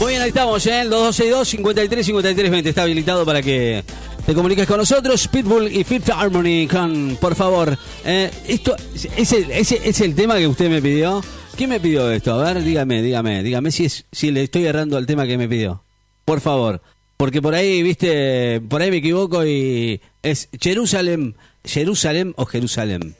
Muy 0.00 0.10
bien, 0.10 0.22
ahí 0.22 0.28
estamos, 0.28 0.64
¿eh? 0.66 0.82
El 0.82 0.90
2262 0.90 1.48
53 1.48 2.06
53 2.06 2.50
20 2.52 2.68
está 2.68 2.82
habilitado 2.82 3.26
para 3.26 3.42
que 3.42 3.82
te 4.24 4.32
comuniques 4.32 4.66
con 4.66 4.78
nosotros. 4.78 5.26
Pitbull 5.26 5.72
y 5.72 5.82
Fit 5.82 6.08
Harmony 6.10 6.68
con, 6.68 7.18
por 7.20 7.34
favor. 7.34 7.76
¿eh? 8.04 8.30
Esto, 8.46 8.76
ese, 9.16 9.46
ese 9.50 9.80
es 9.82 10.00
el 10.00 10.14
tema 10.14 10.38
que 10.38 10.46
usted 10.46 10.70
me 10.70 10.80
pidió. 10.80 11.20
¿Quién 11.56 11.70
me 11.70 11.80
pidió 11.80 12.08
esto? 12.12 12.34
A 12.34 12.52
ver, 12.52 12.62
dígame, 12.62 13.02
dígame, 13.02 13.42
dígame 13.42 13.72
si, 13.72 13.86
es, 13.86 14.04
si 14.12 14.30
le 14.30 14.44
estoy 14.44 14.66
errando 14.66 14.96
al 14.96 15.06
tema 15.06 15.26
que 15.26 15.36
me 15.36 15.48
pidió. 15.48 15.82
Por 16.24 16.40
favor. 16.40 16.80
Porque 17.16 17.42
por 17.42 17.56
ahí, 17.56 17.82
viste, 17.82 18.60
por 18.60 18.80
ahí 18.80 18.92
me 18.92 18.98
equivoco 18.98 19.44
y 19.44 20.00
es 20.22 20.48
Jerusalén, 20.60 21.34
Jerusalén 21.64 22.34
o 22.36 22.44
Jerusalén. 22.46 23.16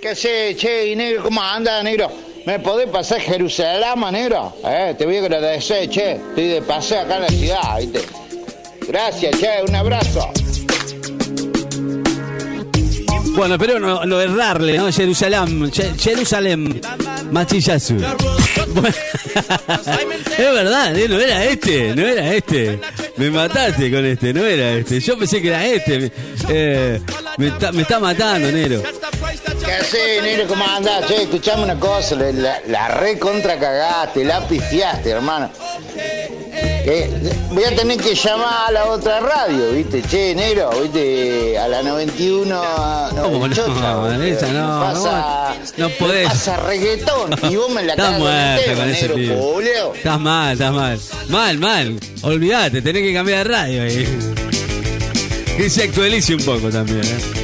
¿Qué 0.00 0.14
sé, 0.14 0.54
che, 0.56 0.92
y 0.92 0.94
negro? 0.94 1.24
¿Cómo 1.24 1.42
anda, 1.42 1.82
negro? 1.82 2.12
¿Me 2.48 2.58
podés 2.60 2.88
pasar 2.88 3.20
Jerusalén, 3.20 4.00
negro? 4.10 4.54
Eh, 4.64 4.94
te 4.96 5.04
voy 5.04 5.16
a 5.16 5.20
agradecer, 5.20 5.86
che. 5.90 6.12
Estoy 6.12 6.48
de 6.48 6.62
paseo 6.62 7.00
acá 7.02 7.16
en 7.16 7.22
la 7.24 7.28
ciudad, 7.28 7.78
¿viste? 7.78 8.00
Gracias, 8.88 9.38
che, 9.38 9.48
un 9.68 9.74
abrazo. 9.74 10.32
Bueno, 13.36 13.56
espero 13.56 13.78
no, 13.78 14.02
no 14.06 14.18
errarle, 14.18 14.78
¿no? 14.78 14.90
Jerusalén, 14.90 15.70
Je- 15.70 15.92
Jerusalén, 15.98 16.80
Machillazu. 17.30 17.96
Bueno, 18.68 18.88
es 20.38 20.52
verdad, 20.52 20.96
¿eh? 20.98 21.06
no 21.08 21.18
era 21.18 21.44
este, 21.44 21.94
no 21.94 22.02
era 22.06 22.34
este. 22.34 22.78
Me 23.16 23.30
mataste 23.30 23.90
con 23.90 24.04
este, 24.04 24.32
no 24.32 24.44
era 24.44 24.72
este. 24.72 25.00
Yo 25.00 25.18
pensé 25.18 25.40
que 25.42 25.48
era 25.48 25.66
este. 25.66 26.12
Eh, 26.48 27.00
me, 27.38 27.48
está, 27.48 27.72
me 27.72 27.82
está 27.82 27.98
matando, 27.98 28.50
negro. 28.52 28.82
¿Qué 29.64 29.72
haces, 29.72 30.22
negro? 30.22 30.46
¿Cómo 30.48 30.64
andás? 30.64 31.06
Che, 31.06 31.22
escuchame 31.22 31.64
una 31.64 31.78
cosa. 31.78 32.14
La, 32.16 32.32
la, 32.32 32.60
la 32.66 32.88
re 32.88 33.18
contra 33.18 33.58
cagaste, 33.58 34.24
la 34.24 34.46
pifiaste, 34.46 35.10
hermano. 35.10 35.50
Voy 37.50 37.64
a 37.64 37.76
tener 37.76 37.98
que 37.98 38.14
llamar 38.14 38.68
a 38.68 38.72
la 38.72 38.86
otra 38.86 39.20
radio, 39.20 39.72
¿viste? 39.72 40.00
Che, 40.02 40.34
negro, 40.34 40.70
¿viste? 40.80 41.58
A 41.58 41.68
la 41.68 41.82
91. 41.82 42.62
¿Cómo 43.10 43.46
no? 43.46 43.54
98, 43.54 44.36
Esa 44.36 44.46
me 44.46 44.52
no, 44.54 44.80
pasa, 44.80 45.54
no 45.76 45.88
podés. 45.90 46.28
pasa 46.28 46.56
reggaetón 46.56 47.34
y 47.50 47.56
vos 47.56 47.70
me 47.70 47.82
la 47.82 47.92
Estás 47.92 48.22
cagas 48.22 48.76
con 48.76 48.88
ese 48.90 49.08
negro. 49.08 49.92
Estás 49.94 50.20
mal, 50.20 50.52
estás 50.54 50.72
mal. 50.72 50.98
Mal, 51.28 51.58
mal. 51.58 52.00
Olvídate, 52.22 52.80
tenés 52.80 53.02
que 53.02 53.12
cambiar 53.12 53.46
de 53.46 53.52
radio 53.52 53.82
ahí. 53.82 54.18
Que 55.58 55.68
se 55.68 55.82
actualice 55.82 56.36
un 56.36 56.44
poco 56.44 56.70
también, 56.70 57.04
¿eh? 57.04 57.37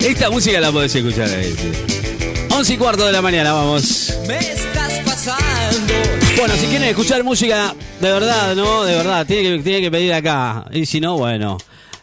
Esta 0.00 0.30
música 0.30 0.60
la 0.60 0.72
podés 0.72 0.94
escuchar 0.94 1.28
ahí. 1.28 1.54
sí. 1.56 1.72
11 2.52 2.74
y 2.74 2.76
cuarto 2.76 3.06
de 3.06 3.12
la 3.12 3.22
mañana, 3.22 3.52
vamos. 3.52 4.14
Me 4.26 4.38
estás 4.38 4.92
pasando. 5.04 5.94
Bueno, 6.36 6.54
si 6.56 6.66
quieren 6.66 6.88
escuchar 6.88 7.22
música 7.24 7.74
de 8.00 8.10
verdad, 8.12 8.54
¿no? 8.56 8.84
De 8.84 8.96
verdad, 8.96 9.26
tiene 9.26 9.42
que, 9.58 9.62
tiene 9.62 9.80
que 9.82 9.90
pedir 9.90 10.12
acá. 10.12 10.64
Y 10.72 10.84
si 10.86 11.00
no, 11.00 11.16
bueno, 11.16 11.58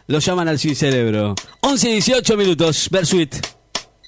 lo 0.06 0.18
llaman 0.18 0.48
al 0.48 0.58
sin 0.58 0.74
cerebro. 0.74 1.34
11 1.60 1.88
y 1.88 1.92
18 1.94 2.36
minutos, 2.36 2.88
Versuit. 2.90 3.34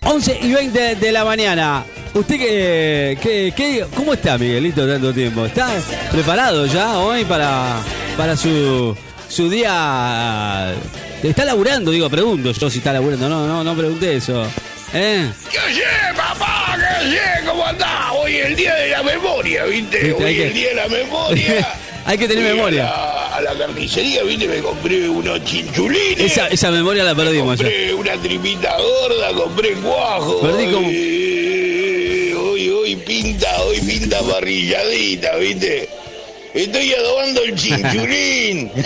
11 0.03 0.39
y 0.43 0.53
20 0.53 0.95
de 0.97 1.13
la 1.13 1.25
mañana. 1.25 1.85
¿Usted 2.15 2.37
qué, 2.39 3.19
qué, 3.23 3.53
qué- 3.55 3.87
cómo 3.95 4.15
está, 4.15 4.39
Miguelito, 4.39 4.87
tanto 4.89 5.13
tiempo? 5.13 5.45
¿Está 5.45 5.69
preparado 6.11 6.67
ya 6.67 6.99
hoy 6.99 7.25
para, 7.25 7.81
para 8.17 8.37
su, 8.37 8.97
su 9.29 9.51
día? 9.51 10.75
¿Está 11.23 11.45
laburando? 11.45 11.91
Digo, 11.91 12.09
pregunto 12.09 12.53
yo 12.53 12.71
si 12.71 12.79
está 12.79 12.93
laburando. 12.93 13.29
No, 13.29 13.47
no, 13.47 13.63
no 13.63 13.77
pregunté 13.77 14.17
eso. 14.17 14.47
¿Eh? 14.95 15.29
¿Qué 15.51 15.59
sé, 15.75 15.83
papá? 16.17 16.77
¿Qué 17.01 17.11
sé? 17.11 17.21
¿Cómo 17.47 17.65
andás? 17.67 18.11
Hoy 18.13 18.37
es 18.37 18.47
el 18.47 18.57
día 18.57 18.75
de 18.75 18.89
la 18.89 19.03
memoria, 19.03 19.65
¿viste? 19.65 19.99
Viste, 19.99 20.25
Hoy 20.25 20.31
es 20.33 20.37
que- 20.39 20.47
el 20.49 20.55
día 20.55 20.69
de 20.71 20.75
la 20.75 20.89
memoria. 20.89 21.75
Hay 22.07 22.17
que 22.17 22.27
tener 22.27 22.45
Fui 22.45 22.55
memoria. 22.55 22.89
A 22.89 22.97
la, 22.97 23.37
a 23.37 23.41
la 23.55 23.59
carnicería, 23.67 24.23
¿viste? 24.25 24.49
Me 24.49 24.59
compré 24.61 25.07
unos 25.09 25.45
chinchulines. 25.45 26.19
Esa, 26.19 26.49
esa 26.49 26.71
memoria 26.71 27.05
la 27.05 27.15
perdimos 27.15 27.59
ya. 27.59 27.65
Compré 27.65 27.95
una 27.95 28.13
tripita 28.17 28.77
gorda, 28.79 29.33
compré 29.35 29.73
cuajo. 29.75 30.41
Perdí 30.41 30.65
como- 30.73 30.89
Hoy, 30.89 32.33
hoy, 32.33 32.69
hoy 32.71 32.97
pinta, 32.97 33.61
hoy 33.63 33.81
pinta 33.83 34.21
parrilladita, 34.23 35.37
¿viste? 35.37 35.89
Estoy 36.55 36.95
adobando 36.95 37.43
el 37.43 37.55
chinchulín. 37.61 38.73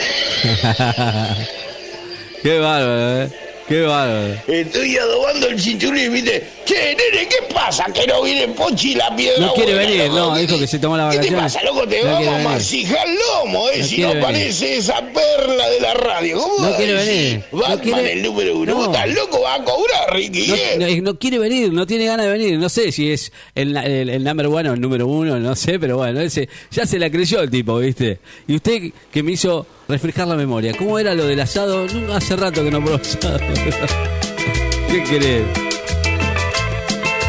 Qué 2.44 2.59
bárbaro, 2.59 3.22
¿eh? 3.22 3.28
Qué 3.66 3.80
bárbaro. 3.80 4.35
Estoy 4.46 4.98
adobando 4.98 5.48
el 5.48 5.59
chinchulín, 5.59 6.12
¿viste? 6.12 6.46
Che, 6.66 6.74
nene, 6.94 7.26
¿qué 7.26 7.54
pasa? 7.54 7.87
Que 7.87 8.07
no 8.07 8.22
viene 8.22 8.48
Pochi 8.48 8.94
la 8.94 9.16
piedra. 9.16 9.46
No 9.46 9.54
quiere 9.54 9.72
buena, 9.72 9.88
venir, 9.88 10.04
loco? 10.09 10.16
no, 10.33 10.37
dijo 10.37 10.59
que 10.59 10.66
se 10.66 10.78
tomó 10.78 10.98
la 10.98 11.09
¿Qué 11.09 11.18
te 11.20 11.33
pasa, 11.33 11.62
loco? 11.62 11.88
Te 11.88 12.02
No 12.04 12.12
vamos 12.12 12.28
a 12.28 12.38
masijar 12.40 13.09
el 13.09 13.14
lomo, 13.14 13.66
¿eh? 13.70 13.78
No 13.78 13.87
si 13.87 13.98
no 14.02 14.09
venir. 14.09 14.22
aparece 14.24 14.76
esa 14.76 15.00
perla 15.00 15.70
de 15.70 15.80
la 15.80 15.94
radio. 15.94 16.38
¿Cómo 16.38 16.68
No 16.68 16.76
quiere 16.76 16.92
decir? 16.92 17.14
venir. 17.14 17.44
No 17.52 17.59
Batman, 17.61 17.80
quiere- 17.80 18.12
el 18.12 18.22
número 18.22 18.59
uno. 18.59 18.66
No. 18.72 18.76
¿Vos 18.76 18.87
estás 18.88 19.09
loco? 19.14 19.40
Va 19.40 19.54
a 19.54 19.64
cobrar, 19.64 20.12
Ricky. 20.14 20.46
No, 20.48 20.54
¿eh? 20.54 20.76
no- 20.98 21.12
no 21.12 21.18
quiere 21.18 21.38
venir, 21.38 21.73
no 21.73 21.87
tiene 21.87 22.04
ganas 22.04 22.27
de 22.27 22.33
venir. 22.33 22.58
No 22.58 22.68
sé 22.68 22.92
si 22.92 23.10
es 23.10 23.33
el, 23.54 23.75
el, 23.75 24.10
el 24.10 24.23
number 24.23 24.46
one 24.48 24.68
o 24.68 24.75
el 24.75 24.81
número 24.83 25.06
uno, 25.06 25.40
no 25.40 25.56
sé, 25.56 25.79
pero 25.79 25.96
bueno, 25.96 26.21
ese 26.21 26.50
ya 26.71 26.85
se 26.85 26.98
la 26.98 27.08
creyó 27.08 27.40
el 27.40 27.48
tipo, 27.50 27.79
¿viste? 27.79 28.18
Y 28.46 28.56
usted 28.56 28.92
que 29.10 29.23
me 29.23 29.33
hizo 29.33 29.66
refrescar 29.88 30.26
la 30.28 30.35
memoria, 30.37 30.72
¿cómo 30.76 30.98
era 30.98 31.14
lo 31.14 31.26
del 31.26 31.40
asado? 31.40 31.87
Hace 32.14 32.37
rato 32.37 32.62
que 32.64 32.70
no 32.70 32.82
probó 32.82 33.00
asado. 33.00 33.38
¿Qué 34.88 35.02
querés? 35.02 35.42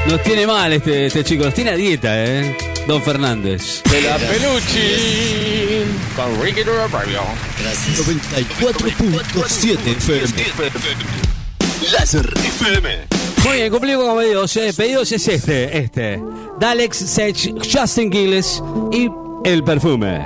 Nos 0.07 0.21
tiene 0.21 0.45
mal 0.45 0.71
este, 0.71 1.07
este 1.07 1.23
chico, 1.23 1.45
nos 1.45 1.53
tiene 1.53 1.71
a 1.71 1.75
dieta, 1.75 2.23
¿eh? 2.25 2.55
Don 2.87 3.01
Fernández. 3.01 3.81
De 3.89 4.01
la 4.03 4.17
Peluchi. 4.17 5.83
Con 6.15 6.39
Ricky 6.41 6.61
Radio. 6.61 7.21
94.7 7.87 9.97
FM. 9.97 10.29
Láser 11.91 12.31
FM. 12.37 13.07
Muy 13.43 13.57
bien, 13.57 13.71
cumplimos 13.71 14.05
con 14.05 14.17
pedidos. 14.17 14.55
eh. 14.57 14.71
Pedidos 14.77 15.11
es 15.11 15.27
este, 15.27 15.77
este. 15.79 16.21
Dalex, 16.59 16.97
Sech, 16.97 17.51
Justin 17.73 18.11
Quiles 18.11 18.61
y 18.91 19.09
el 19.43 19.63
perfume. 19.63 20.23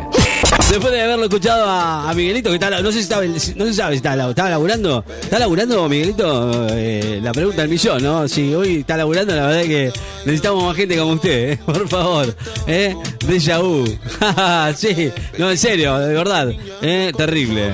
Después 0.69 0.93
de 0.93 1.01
haberlo 1.01 1.25
escuchado 1.25 1.65
a, 1.67 2.13
Miguelito, 2.13 2.49
que 2.49 2.55
está, 2.55 2.69
no 2.69 2.91
sé 2.91 3.01
si 3.01 3.55
no 3.55 3.65
se 3.65 3.73
sabe 3.73 3.93
si 3.93 3.97
está, 3.97 4.29
está 4.29 4.49
laburando. 4.49 5.03
¿Está 5.19 5.39
laburando, 5.39 5.89
Miguelito? 5.89 6.67
Eh, 6.69 7.19
la 7.23 7.31
pregunta 7.31 7.61
del 7.61 7.71
millón, 7.71 8.03
¿no? 8.03 8.27
Si 8.27 8.53
hoy 8.53 8.77
está 8.81 8.95
laburando, 8.95 9.35
la 9.35 9.47
verdad 9.47 9.61
es 9.61 9.67
que 9.67 9.99
necesitamos 10.25 10.63
más 10.63 10.75
gente 10.75 10.95
como 10.95 11.13
usted, 11.13 11.53
¿eh? 11.53 11.59
por 11.65 11.89
favor. 11.89 12.35
¿eh? 12.67 12.95
Deja 13.25 14.73
sí, 14.75 15.11
no, 15.39 15.49
en 15.49 15.57
serio, 15.57 15.97
de 15.97 16.13
verdad. 16.13 16.51
¿eh? 16.83 17.11
Terrible. 17.17 17.73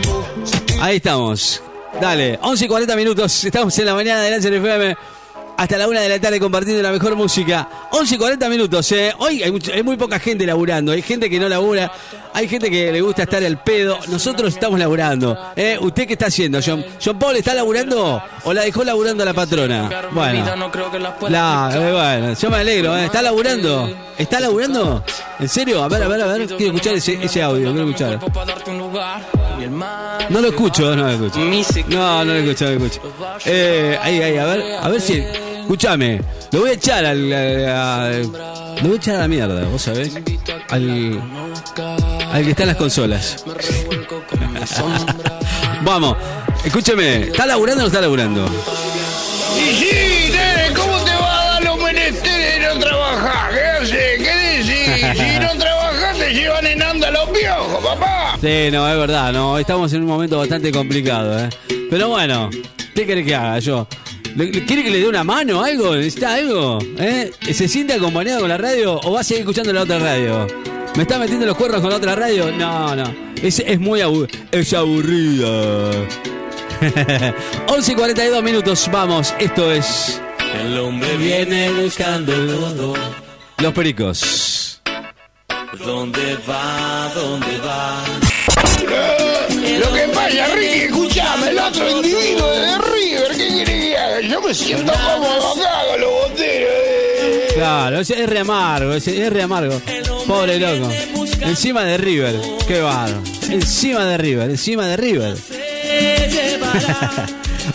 Ahí 0.80 0.96
estamos. 0.98 1.62
Dale, 2.00 2.40
11 2.42 2.66
y 2.66 2.68
40 2.68 2.96
minutos. 2.96 3.44
Estamos 3.44 3.78
en 3.78 3.86
la 3.86 3.94
mañana 3.94 4.22
de 4.22 4.32
Lancer 4.32 4.54
FM. 4.54 4.96
Hasta 5.58 5.78
la 5.78 5.88
una 5.88 6.02
de 6.02 6.10
la 6.10 6.20
tarde 6.20 6.40
compartiendo 6.40 6.84
la 6.84 6.92
mejor 6.92 7.16
música. 7.16 7.68
11 7.92 8.16
y 8.16 8.18
40 8.18 8.50
minutos, 8.50 8.92
¿eh? 8.92 9.14
Hoy 9.20 9.42
hay, 9.42 9.52
mucho- 9.52 9.72
hay 9.74 9.84
muy 9.84 9.96
poca 9.96 10.20
gente 10.20 10.46
laburando. 10.46 10.92
Hay 10.92 11.02
gente 11.02 11.30
que 11.30 11.40
no 11.40 11.48
labura. 11.48 11.92
Hay 12.34 12.50
gente 12.50 12.70
que 12.70 12.92
le 12.92 13.00
gusta 13.00 13.24
estar 13.24 13.42
al 13.42 13.58
pedo. 13.64 13.98
Nosotros 14.10 14.54
estamos 14.54 14.78
laburando. 14.78 15.38
¿eh? 15.56 15.78
¿Usted 15.80 16.06
qué 16.08 16.14
está 16.14 16.26
haciendo, 16.26 16.60
John? 16.66 16.84
¿John 17.04 17.18
Paul 17.18 17.38
está 17.38 17.54
laburando 17.54 18.22
o 18.44 18.54
la 18.54 18.64
dejó 18.64 18.84
laburando 18.84 19.24
la 19.24 19.34
patrona? 19.34 19.90
Bueno. 20.12 20.56
no 20.58 20.70
creo 20.70 20.92
que 20.92 21.00
las 21.00 21.14
pueda 21.14 21.32
La, 21.32 21.70
eh, 21.74 21.92
bueno, 22.20 22.34
yo 22.38 22.50
me 22.50 22.58
alegro, 22.58 22.98
¿eh? 22.98 23.06
¿Está 23.06 23.22
laburando? 23.22 23.90
¿Está 24.18 24.40
laburando? 24.42 25.04
¿En 25.40 25.48
serio? 25.48 25.82
A 25.82 25.88
ver, 25.88 26.04
a 26.04 26.08
ver, 26.10 26.22
a 26.22 26.26
ver. 26.28 26.48
Quiero 26.48 26.74
escuchar 26.74 26.96
ese, 26.96 27.14
ese 27.24 27.42
audio, 27.42 27.72
quiero 27.72 27.88
escuchar. 27.90 28.20
No 30.30 30.42
lo 30.42 30.48
escucho, 30.50 30.96
no 30.96 31.04
lo 31.04 31.10
escucho. 31.12 31.40
No, 31.88 32.26
no 32.26 32.34
lo 32.34 32.40
escucho, 32.40 32.66
no 32.66 32.72
lo 32.80 32.86
escucho. 32.86 33.02
Eh, 33.46 33.98
ahí, 34.02 34.22
ahí, 34.22 34.38
a 34.38 34.46
ver, 34.46 34.62
a 34.82 34.90
ver 34.90 35.00
si. 35.02 35.24
Escúchame, 35.66 36.22
lo 36.52 36.60
voy 36.62 36.70
a 36.70 36.74
echar 36.74 37.04
al. 37.06 37.34
a- 37.34 38.06
a- 38.06 38.10
lo 38.12 38.30
voy 38.84 38.94
a 38.94 38.96
echar 38.98 39.16
a 39.16 39.20
la 39.22 39.28
mierda, 39.28 39.64
¿vos 39.66 39.82
sabés? 39.82 40.14
al, 40.70 41.20
al 42.32 42.44
que 42.44 42.52
está 42.52 42.62
en 42.64 42.68
las 42.70 42.78
consolas. 42.78 43.44
Vamos, 45.84 46.18
escúcheme, 46.64 47.24
¿está 47.30 47.46
laburando 47.48 47.80
o 47.82 47.84
no 47.84 47.88
está 47.88 48.00
laburando? 48.02 48.46
Y 49.58 49.74
sí, 49.76 50.32
nene, 50.32 50.72
¿cómo 50.76 50.98
te 51.04 51.16
va 51.16 51.42
a 51.42 51.46
dar 51.54 51.64
los 51.64 51.78
menesteres 51.82 52.60
de 52.60 52.68
no 52.76 52.80
trabajar? 52.80 53.52
¿Qué 53.52 53.66
haces? 53.66 54.20
¿Qué 54.20 54.36
decís? 54.58 54.76
Si 55.16 55.40
no 55.40 55.50
trabajas 55.60 56.18
te 56.18 56.32
llevan 56.34 56.66
en 56.68 56.82
anda 56.84 57.10
los 57.12 57.28
piojos, 57.30 57.84
papá. 57.84 58.38
Sí, 58.42 58.70
no, 58.72 58.88
es 58.92 58.98
verdad, 59.00 59.32
no, 59.34 59.58
estamos 59.58 59.92
en 59.94 60.02
un 60.02 60.08
momento 60.08 60.38
bastante 60.38 60.72
complicado, 60.72 61.40
¿eh? 61.40 61.50
Pero 61.90 62.10
bueno, 62.10 62.50
¿qué 62.94 63.06
quiere 63.06 63.24
que 63.26 63.34
haga 63.36 63.58
yo? 63.60 63.88
¿Le- 64.36 64.52
le- 64.52 64.66
¿Quiere 64.66 64.84
que 64.84 64.90
le 64.92 65.00
dé 65.00 65.08
una 65.08 65.24
mano 65.24 65.64
algo? 65.64 65.96
¿Necesita 65.96 66.34
algo? 66.36 66.80
¿Eh? 67.00 67.32
¿Se 67.54 67.68
siente 67.68 67.94
acompañado 67.94 68.42
con 68.42 68.50
la 68.50 68.58
radio 68.58 69.00
o 69.04 69.12
va 69.14 69.22
a 69.22 69.24
seguir 69.24 69.42
escuchando 69.42 69.72
la 69.72 69.84
otra 69.84 70.00
radio? 70.00 70.46
¿Me 70.96 71.04
está 71.04 71.18
metiendo 71.20 71.46
los 71.46 71.56
cuernos 71.58 71.82
con 71.82 71.90
la 71.90 71.98
otra 71.98 72.16
radio? 72.16 72.52
No, 72.52 72.96
no. 72.96 73.04
Es, 73.42 73.60
es 73.60 73.80
muy 73.80 74.02
abu- 74.02 74.28
es 74.52 74.74
aburrida. 74.74 75.92
11 77.68 77.92
y 77.92 77.96
42 77.96 78.44
minutos, 78.44 78.90
vamos, 78.92 79.34
esto 79.40 79.72
es. 79.72 80.20
El 80.66 80.78
hombre 80.80 81.16
viene 81.18 81.72
buscando 81.72 82.34
el 82.34 82.48
lodo. 82.48 82.94
Los 83.60 83.74
Pericos. 83.74 84.82
¿Dónde 85.86 86.38
va? 86.48 87.12
¿Dónde 87.14 87.58
va? 87.66 88.04
Lo 89.80 89.94
que 89.94 90.02
pasa, 90.14 90.48
Ricky, 90.56 90.80
escuchame, 90.86 91.50
el 91.50 91.60
otro 91.60 91.90
individuo 91.90 92.50
de 92.52 92.78
River, 92.78 93.32
¿qué 93.38 93.48
quiere 93.48 93.66
que 93.66 93.72
haga? 93.72 93.75
Yo 94.30 94.42
me 94.42 94.54
siento 94.54 94.92
cómodo 94.94 95.54
acá 95.54 95.72
con 95.92 96.02
los 96.02 96.10
boteros. 96.12 96.70
eh. 96.74 97.48
Claro, 97.56 98.00
es, 98.00 98.10
es 98.10 98.30
re 98.30 98.40
amargo, 98.40 98.94
es, 98.94 99.08
es 99.08 99.32
re 99.32 99.42
amargo. 99.44 99.82
Pobre 100.28 100.60
loco. 100.60 100.90
Encima 101.42 101.84
de 101.84 101.98
River. 101.98 102.36
Qué 102.68 102.82
barro. 102.82 103.22
Encima 103.50 104.06
de 104.06 104.18
River, 104.18 104.50
encima 104.50 104.88
de 104.88 104.98
River. 104.98 105.36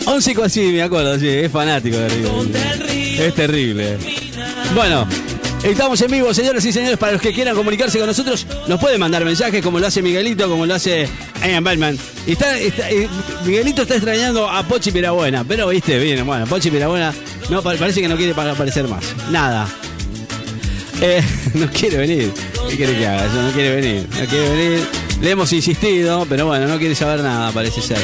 11 0.05 0.31
y 0.31 0.35
cu- 0.35 0.49
sí, 0.49 0.61
me 0.73 0.83
acuerdo, 0.83 1.17
sí, 1.19 1.27
es 1.27 1.51
fanático 1.51 1.97
de 1.97 2.09
River. 2.09 3.21
Es 3.21 3.35
terrible. 3.35 3.97
Bueno, 4.75 5.07
estamos 5.63 6.01
en 6.01 6.11
vivo, 6.11 6.33
señoras 6.33 6.65
y 6.65 6.71
señores, 6.73 6.97
para 6.97 7.13
los 7.13 7.21
que 7.21 7.33
quieran 7.33 7.55
comunicarse 7.55 7.97
con 7.99 8.07
nosotros, 8.07 8.45
nos 8.67 8.79
pueden 8.79 8.99
mandar 8.99 9.23
mensajes 9.25 9.61
como 9.63 9.79
lo 9.79 9.87
hace 9.87 10.01
Miguelito, 10.01 10.49
como 10.49 10.65
lo 10.65 10.73
hace 10.75 11.07
Ian 11.45 11.63
Batman. 11.63 11.97
Eh, 12.27 13.07
Miguelito 13.45 13.83
está 13.83 13.95
extrañando 13.95 14.49
a 14.49 14.63
Pochi 14.63 14.91
Pirabuena, 14.91 15.43
pero 15.43 15.67
viste, 15.67 15.99
bien, 15.99 16.25
bueno, 16.25 16.45
Pochi 16.47 16.69
Pirabuena 16.71 17.13
no, 17.49 17.61
pa- 17.61 17.75
parece 17.75 18.01
que 18.01 18.07
no 18.07 18.15
quiere 18.17 18.33
pa- 18.33 18.49
aparecer 18.51 18.87
más. 18.87 19.03
Nada. 19.29 19.67
Eh, 21.01 21.21
no 21.53 21.67
quiere 21.71 21.97
venir. 21.97 22.31
¿Qué 22.69 22.75
quiere 22.77 22.97
que 22.97 23.07
haga? 23.07 23.25
No 23.27 23.51
quiere 23.51 23.75
venir. 23.75 24.07
No 24.19 24.25
quiere 24.27 24.49
venir. 24.49 24.87
Le 25.21 25.29
hemos 25.31 25.51
insistido, 25.53 26.25
pero 26.27 26.47
bueno, 26.47 26.67
no 26.67 26.77
quiere 26.79 26.95
saber 26.95 27.19
nada, 27.21 27.51
parece 27.51 27.81
ser. 27.81 27.97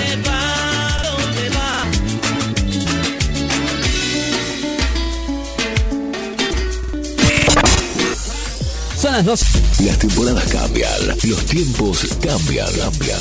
Las 9.11 9.25
dos. 9.25 9.41
Las 9.85 9.97
temporadas 9.99 10.45
cambian, 10.51 11.07
los 11.23 11.45
tiempos 11.45 12.05
cambian, 12.23 12.67
cambian. 12.77 13.19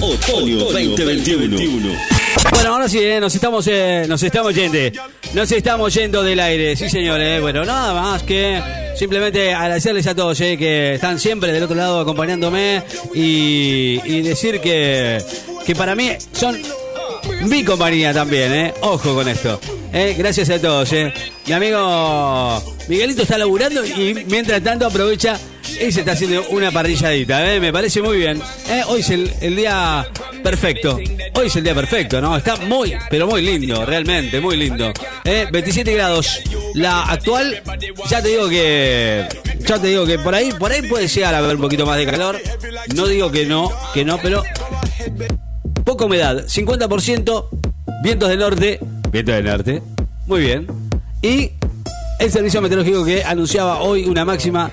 Otoño 0.01 0.57
2021. 0.57 2.14
Bueno, 2.51 2.73
ahora 2.73 2.87
sí, 2.87 2.99
eh, 2.99 3.19
nos 3.19 3.33
estamos, 3.33 3.67
eh, 3.67 4.05
nos 4.07 4.21
estamos 4.23 4.53
yendo. 4.53 4.77
Nos 5.33 5.51
estamos 5.51 5.93
yendo 5.93 6.23
del 6.23 6.39
aire, 6.39 6.75
sí 6.75 6.89
señores. 6.89 7.41
Bueno, 7.41 7.65
nada 7.65 7.93
más 7.93 8.23
que 8.23 8.61
simplemente 8.97 9.53
agradecerles 9.53 10.07
a 10.07 10.15
todos 10.15 10.39
eh, 10.41 10.57
que 10.57 10.95
están 10.95 11.19
siempre 11.19 11.51
del 11.51 11.63
otro 11.63 11.75
lado 11.75 11.99
acompañándome 11.99 12.83
y, 13.13 14.21
decir 14.21 14.59
que, 14.59 15.21
que 15.65 15.75
para 15.75 15.95
mí 15.95 16.11
son 16.31 16.57
mi 17.43 17.63
compañía 17.63 18.13
también, 18.13 18.53
¿eh? 18.53 18.73
Ojo 18.81 19.15
con 19.15 19.27
esto. 19.27 19.59
¿eh? 19.93 20.15
Gracias 20.17 20.49
a 20.49 20.59
todos, 20.59 20.91
¿eh? 20.93 21.13
Mi 21.45 21.53
amigo 21.53 22.61
Miguelito 22.87 23.23
está 23.23 23.37
laburando 23.37 23.85
y 23.85 24.25
mientras 24.27 24.61
tanto 24.63 24.85
aprovecha 24.85 25.39
y 25.69 25.91
se 25.91 25.99
está 26.01 26.13
haciendo 26.13 26.43
una 26.49 26.71
parrilladita, 26.71 27.53
¿eh? 27.53 27.59
Me 27.59 27.73
parece 27.73 28.01
muy 28.01 28.17
bien. 28.17 28.41
¿eh? 28.69 28.83
Hoy 28.87 29.01
es 29.01 29.09
el, 29.09 29.55
día 29.55 30.07
perfecto. 30.43 30.97
Hoy 31.33 31.47
es 31.47 31.55
el 31.55 31.63
día 31.63 31.75
perfecto, 31.75 32.21
¿no? 32.21 32.37
Está 32.37 32.55
muy, 32.57 32.95
pero 33.09 33.27
muy 33.27 33.41
lindo, 33.41 33.85
realmente, 33.85 34.39
muy 34.39 34.57
lindo. 34.57 34.91
¿eh? 35.23 35.47
27 35.51 35.93
grados. 35.93 36.39
La 36.73 37.03
actual, 37.03 37.61
ya 38.09 38.21
te 38.21 38.29
digo 38.29 38.49
que. 38.49 39.27
Ya 39.59 39.79
te 39.79 39.87
digo 39.87 40.05
que 40.05 40.19
por 40.19 40.35
ahí, 40.35 40.51
por 40.51 40.71
ahí 40.71 40.83
puede 40.83 41.07
llegar 41.07 41.33
a 41.33 41.39
haber 41.39 41.55
un 41.55 41.61
poquito 41.63 41.85
más 41.85 41.97
de 41.97 42.05
calor. 42.05 42.39
No 42.93 43.07
digo 43.07 43.31
que 43.31 43.45
no, 43.45 43.71
que 43.93 44.05
no, 44.05 44.19
pero 44.19 44.43
poca 45.83 46.05
humedad, 46.05 46.45
50%, 46.45 47.47
vientos 48.03 48.29
del 48.29 48.39
norte, 48.39 48.79
vientos 49.11 49.35
del 49.35 49.45
norte, 49.45 49.81
muy 50.27 50.41
bien. 50.41 50.67
Y 51.21 51.51
el 52.19 52.31
servicio 52.31 52.61
meteorológico 52.61 53.03
que 53.03 53.23
anunciaba 53.23 53.81
hoy 53.81 54.05
una 54.05 54.23
máxima 54.23 54.71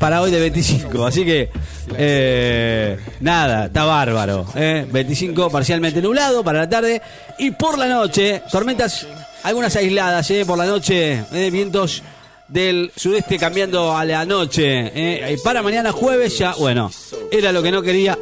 para 0.00 0.22
hoy 0.22 0.30
de 0.30 0.40
25, 0.40 1.06
así 1.06 1.26
que 1.26 1.50
eh, 1.94 2.98
nada, 3.20 3.66
está 3.66 3.84
bárbaro. 3.84 4.46
¿eh? 4.56 4.86
25 4.90 5.50
parcialmente 5.50 6.00
nublado 6.00 6.42
para 6.42 6.60
la 6.60 6.68
tarde 6.68 7.02
y 7.38 7.50
por 7.50 7.78
la 7.78 7.86
noche, 7.86 8.42
tormentas 8.50 9.06
algunas 9.42 9.76
aisladas, 9.76 10.30
¿eh? 10.30 10.44
por 10.46 10.56
la 10.56 10.64
noche, 10.64 11.22
¿eh? 11.32 11.50
vientos 11.50 12.02
del 12.48 12.90
sudeste 12.96 13.38
cambiando 13.38 13.94
a 13.94 14.06
la 14.06 14.24
noche. 14.24 14.90
¿eh? 14.94 15.36
Para 15.44 15.62
mañana 15.62 15.92
jueves 15.92 16.38
ya, 16.38 16.54
bueno, 16.54 16.90
era 17.30 17.52
lo 17.52 17.62
que 17.62 17.70
no 17.70 17.82
quería 17.82 18.18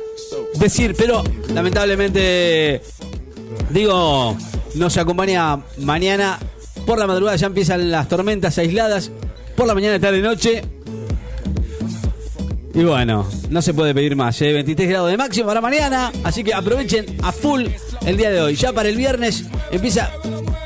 decir, 0.56 0.96
pero 0.98 1.22
lamentablemente, 1.54 2.82
digo, 3.70 4.36
nos 4.74 4.96
acompaña 4.96 5.60
mañana. 5.78 6.40
Por 6.84 6.98
la 6.98 7.06
madrugada 7.06 7.36
ya 7.36 7.46
empiezan 7.46 7.88
las 7.90 8.08
tormentas 8.08 8.58
aisladas. 8.58 9.12
Por 9.54 9.66
la 9.66 9.74
mañana, 9.74 10.00
tarde 10.00 10.18
y 10.18 10.22
noche. 10.22 10.77
Y 12.78 12.84
bueno, 12.84 13.26
no 13.50 13.60
se 13.60 13.74
puede 13.74 13.92
pedir 13.92 14.14
más. 14.14 14.40
¿eh? 14.40 14.52
23 14.52 14.88
grados 14.88 15.10
de 15.10 15.16
máximo 15.16 15.48
para 15.48 15.60
mañana. 15.60 16.12
Así 16.22 16.44
que 16.44 16.54
aprovechen 16.54 17.06
a 17.24 17.32
full 17.32 17.64
el 18.06 18.16
día 18.16 18.30
de 18.30 18.40
hoy. 18.40 18.54
Ya 18.54 18.72
para 18.72 18.88
el 18.88 18.96
viernes 18.96 19.46
empieza 19.72 20.12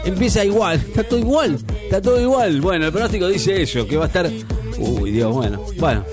empieza 0.04 0.44
igual. 0.44 0.76
Está 0.88 1.04
todo 1.04 1.18
igual. 1.18 1.58
Está 1.84 2.02
todo 2.02 2.20
igual. 2.20 2.60
Bueno, 2.60 2.84
el 2.84 2.92
pronóstico 2.92 3.28
dice 3.28 3.62
eso, 3.62 3.86
que 3.86 3.96
va 3.96 4.04
a 4.04 4.06
estar... 4.08 4.30
Uy, 4.76 5.10
Dios, 5.10 5.32
bueno. 5.32 5.64
Bueno. 5.78 6.04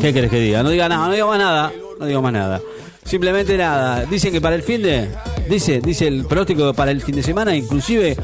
¿Qué 0.00 0.12
querés 0.12 0.30
que 0.30 0.38
diga? 0.38 0.62
No 0.62 0.70
diga 0.70 0.88
nada, 0.88 1.08
no 1.08 1.14
digo 1.14 1.26
más 1.26 1.38
nada. 1.40 1.72
No 1.98 2.06
digo 2.06 2.22
más 2.22 2.32
nada. 2.32 2.60
Simplemente 3.04 3.56
nada. 3.56 4.04
Dicen 4.04 4.30
que 4.32 4.40
para 4.40 4.54
el 4.54 4.62
fin 4.62 4.84
de... 4.84 5.08
Dice, 5.48 5.80
dice 5.80 6.06
el 6.06 6.26
pronóstico 6.26 6.72
para 6.74 6.92
el 6.92 7.02
fin 7.02 7.16
de 7.16 7.24
semana, 7.24 7.56
inclusive... 7.56 8.16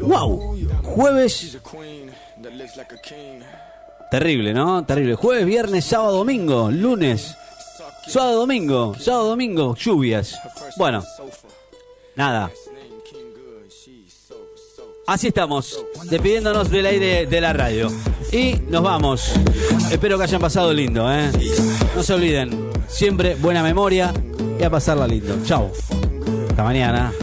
¡Wow! 0.00 0.56
Jueves 0.82 1.58
Terrible, 4.10 4.54
¿no? 4.54 4.84
Terrible. 4.84 5.14
Jueves, 5.16 5.44
viernes, 5.44 5.84
sábado, 5.84 6.18
domingo, 6.18 6.70
lunes, 6.70 7.36
sábado, 8.06 8.40
domingo, 8.40 8.94
sábado, 8.98 9.28
domingo, 9.28 9.74
lluvias. 9.76 10.38
Bueno, 10.76 11.04
nada. 12.16 12.50
Así 15.06 15.28
estamos, 15.28 15.82
despidiéndonos 16.04 16.70
del 16.70 16.84
aire 16.84 17.26
de 17.26 17.40
la 17.40 17.52
radio. 17.52 17.90
Y 18.30 18.54
nos 18.68 18.82
vamos. 18.82 19.32
Espero 19.90 20.18
que 20.18 20.24
hayan 20.24 20.40
pasado 20.40 20.72
lindo, 20.72 21.10
¿eh? 21.10 21.30
No 21.96 22.02
se 22.02 22.12
olviden, 22.12 22.70
siempre 22.88 23.34
buena 23.34 23.62
memoria 23.62 24.12
y 24.60 24.62
a 24.62 24.70
pasarla 24.70 25.06
lindo. 25.06 25.34
Chau. 25.44 25.70
Hasta 26.50 26.62
mañana. 26.62 27.12